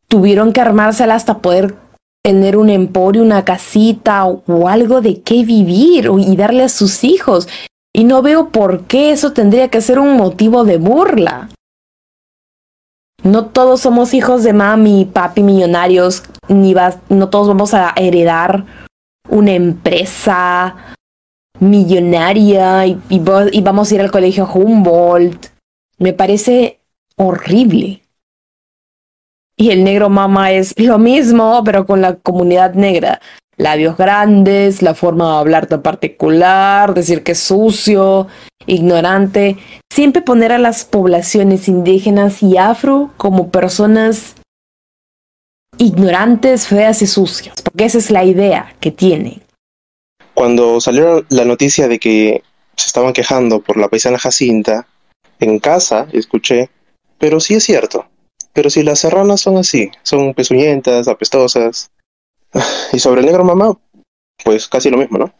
tuvieron 0.07 0.53
que 0.53 0.61
armárselas 0.61 1.17
hasta 1.17 1.39
poder 1.39 1.75
tener 2.23 2.57
un 2.57 2.69
emporio, 2.69 3.21
una 3.21 3.45
casita 3.45 4.25
o, 4.25 4.67
algo 4.67 5.01
de 5.01 5.21
qué 5.21 5.43
vivir 5.43 6.09
y 6.17 6.35
darle 6.35 6.63
a 6.63 6.69
sus 6.69 7.03
hijos. 7.03 7.47
Y 7.93 8.03
no 8.03 8.21
veo 8.21 8.49
por 8.49 8.85
qué 8.85 9.11
eso 9.11 9.31
tendría 9.31 9.69
que 9.69 9.81
ser 9.81 9.99
un 9.99 10.17
motivo 10.17 10.63
de 10.63 10.77
burla. 10.77 11.49
No 13.25 13.47
todos 13.47 13.81
somos 13.81 14.13
hijos 14.13 14.43
de 14.43 14.53
mami 14.53 15.01
y 15.01 15.05
papi 15.05 15.41
millonarios, 15.41 16.21
ni 16.47 16.75
no 17.09 17.29
todos 17.29 17.47
vamos 17.47 17.73
a 17.73 17.91
heredar 17.95 18.65
una 19.27 19.53
empresa 19.53 20.75
millonaria 21.59 22.85
y, 22.85 23.01
y 23.09 23.61
vamos 23.61 23.91
a 23.91 23.95
ir 23.95 24.01
al 24.01 24.11
colegio 24.11 24.45
Humboldt. 24.45 25.47
Me 25.97 26.13
parece 26.13 26.79
horrible. 27.15 28.03
Y 29.57 29.71
el 29.71 29.83
negro 29.83 30.11
mama 30.11 30.51
es 30.51 30.77
lo 30.77 30.99
mismo, 30.99 31.63
pero 31.63 31.87
con 31.87 32.01
la 32.01 32.17
comunidad 32.17 32.75
negra. 32.75 33.19
Labios 33.57 33.95
grandes, 33.97 34.81
la 34.81 34.93
forma 34.93 35.31
de 35.31 35.37
hablar 35.39 35.67
tan 35.67 35.81
particular, 35.81 36.93
decir 36.93 37.23
que 37.23 37.31
es 37.33 37.39
sucio, 37.39 38.27
ignorante. 38.65 39.57
Siempre 39.91 40.21
poner 40.21 40.51
a 40.51 40.57
las 40.57 40.85
poblaciones 40.85 41.67
indígenas 41.67 42.43
y 42.43 42.57
afro 42.57 43.11
como 43.17 43.51
personas 43.51 44.35
ignorantes, 45.77 46.67
feas 46.67 47.01
y 47.01 47.07
sucias, 47.07 47.61
porque 47.61 47.85
esa 47.85 47.97
es 47.97 48.11
la 48.11 48.23
idea 48.23 48.75
que 48.79 48.91
tiene. 48.91 49.41
Cuando 50.33 50.81
salió 50.81 51.25
la 51.29 51.45
noticia 51.45 51.87
de 51.87 51.99
que 51.99 52.43
se 52.75 52.87
estaban 52.87 53.13
quejando 53.13 53.61
por 53.61 53.77
la 53.77 53.87
paisana 53.87 54.19
Jacinta, 54.19 54.87
en 55.39 55.59
casa 55.59 56.07
escuché, 56.11 56.69
pero 57.17 57.39
sí 57.39 57.55
es 57.55 57.63
cierto, 57.63 58.05
pero 58.53 58.69
si 58.69 58.83
las 58.83 58.99
serranas 58.99 59.41
son 59.41 59.57
así, 59.57 59.91
son 60.03 60.33
pezuñentas, 60.33 61.07
apestosas. 61.07 61.89
Y 62.93 62.99
sobre 62.99 63.21
el 63.21 63.27
negro 63.27 63.43
mamá, 63.43 63.77
pues 64.43 64.67
casi 64.67 64.89
lo 64.89 64.97
mismo, 64.97 65.17
¿no? 65.17 65.33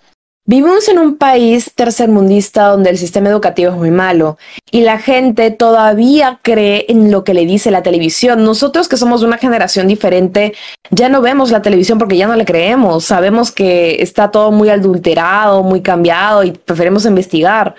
Vivimos 0.47 0.88
en 0.89 0.99
un 0.99 1.18
país 1.18 1.74
tercermundista 1.74 2.68
donde 2.68 2.91
el 2.91 2.99
sistema 2.99 3.30
educativo 3.30 3.72
es 3.72 3.78
muy 3.78 3.89
malo 3.89 4.38
y 4.70 4.82
la 4.82 4.99
gente 4.99 5.49
todavía 5.49 6.39
cree 6.43 6.86
en 6.88 7.09
lo 7.09 7.24
que 7.24 7.34
le 7.34 7.47
dice 7.47 7.72
la 7.72 7.82
televisión. 7.82 8.43
Nosotros 8.43 8.88
que 8.88 8.95
somos 8.95 9.24
una 9.24 9.39
generación 9.39 9.88
diferente 9.88 10.53
ya 10.91 11.09
no 11.09 11.22
vemos 11.22 11.49
la 11.49 11.63
televisión 11.63 11.97
porque 11.97 12.18
ya 12.18 12.28
no 12.28 12.36
le 12.36 12.45
creemos. 12.45 13.05
Sabemos 13.05 13.51
que 13.51 14.03
está 14.03 14.30
todo 14.30 14.51
muy 14.51 14.70
adulterado, 14.70 15.63
muy 15.63 15.82
cambiado 15.82 16.43
y 16.43 16.51
preferimos 16.51 17.07
investigar. 17.07 17.74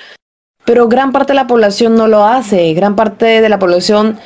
Pero 0.65 0.89
gran 0.89 1.13
parte 1.13 1.35
de 1.35 1.37
la 1.37 1.47
población 1.47 1.95
no 1.95 2.09
lo 2.09 2.25
hace. 2.25 2.75
Gran 2.75 2.97
parte 2.97 3.41
de 3.41 3.49
la 3.49 3.61
población, 3.61 4.19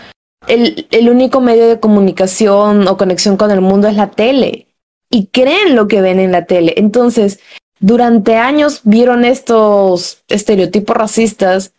el 0.46 1.10
único 1.10 1.42
medio 1.42 1.68
de 1.68 1.78
comunicación 1.78 2.88
o 2.88 2.96
conexión 2.96 3.36
con 3.36 3.50
el 3.50 3.60
mundo 3.60 3.86
es 3.86 3.96
la 3.96 4.06
tele 4.12 4.69
y 5.10 5.26
creen 5.26 5.74
lo 5.76 5.88
que 5.88 6.00
ven 6.00 6.20
en 6.20 6.32
la 6.32 6.46
tele. 6.46 6.74
Entonces, 6.76 7.40
durante 7.80 8.36
años 8.36 8.82
vieron 8.84 9.24
estos 9.24 10.22
estereotipos 10.28 10.96
racistas 10.96 11.72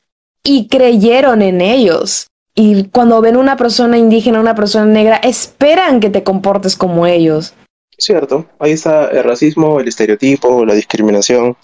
y 0.44 0.68
creyeron 0.68 1.42
en 1.42 1.62
ellos. 1.62 2.28
Y 2.54 2.90
cuando 2.90 3.22
ven 3.22 3.38
una 3.38 3.56
persona 3.56 3.98
indígena, 3.98 4.40
una 4.40 4.56
persona 4.56 4.86
negra, 4.86 5.16
esperan 5.18 6.00
que 6.00 6.10
te 6.10 6.24
comportes 6.24 6.76
como 6.76 7.08
ellos. 7.08 7.54
Cierto, 7.98 8.48
ahí 8.60 8.72
está 8.72 9.08
el 9.10 9.24
racismo, 9.24 9.80
el 9.80 9.88
estereotipo, 9.88 10.66
la 10.66 10.74
discriminación. 10.74 11.56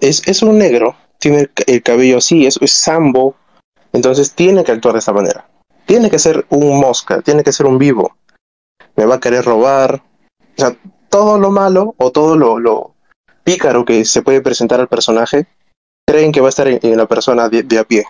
es, 0.00 0.22
es 0.28 0.42
un 0.42 0.58
negro, 0.58 0.94
tiene 1.18 1.48
el, 1.66 1.82
cabello 1.82 2.18
así, 2.18 2.46
es, 2.46 2.58
es 2.60 2.72
sambo, 2.72 3.34
entonces 3.92 4.32
tiene 4.32 4.62
que 4.62 4.72
actuar 4.72 4.94
de 4.94 4.98
esta 4.98 5.12
manera. 5.12 5.48
Tiene 5.86 6.10
que 6.10 6.18
ser 6.18 6.44
un 6.50 6.78
mosca, 6.78 7.22
tiene 7.22 7.42
que 7.42 7.52
ser 7.52 7.66
un 7.66 7.78
vivo. 7.78 8.16
Me 8.96 9.06
va 9.06 9.16
a 9.16 9.20
querer 9.20 9.44
robar. 9.44 10.02
O 10.56 10.60
sea, 10.60 10.76
todo 11.08 11.38
lo 11.38 11.50
malo 11.50 11.94
o 11.98 12.10
todo 12.10 12.36
lo, 12.36 12.58
lo 12.58 12.94
pícaro 13.44 13.84
que 13.84 14.04
se 14.04 14.22
puede 14.22 14.40
presentar 14.40 14.80
al 14.80 14.88
personaje, 14.88 15.46
creen 16.06 16.32
que 16.32 16.40
va 16.40 16.48
a 16.48 16.50
estar 16.50 16.68
en, 16.68 16.96
la 16.96 17.06
persona 17.06 17.48
de, 17.48 17.78
a 17.78 17.84
pie. 17.84 18.04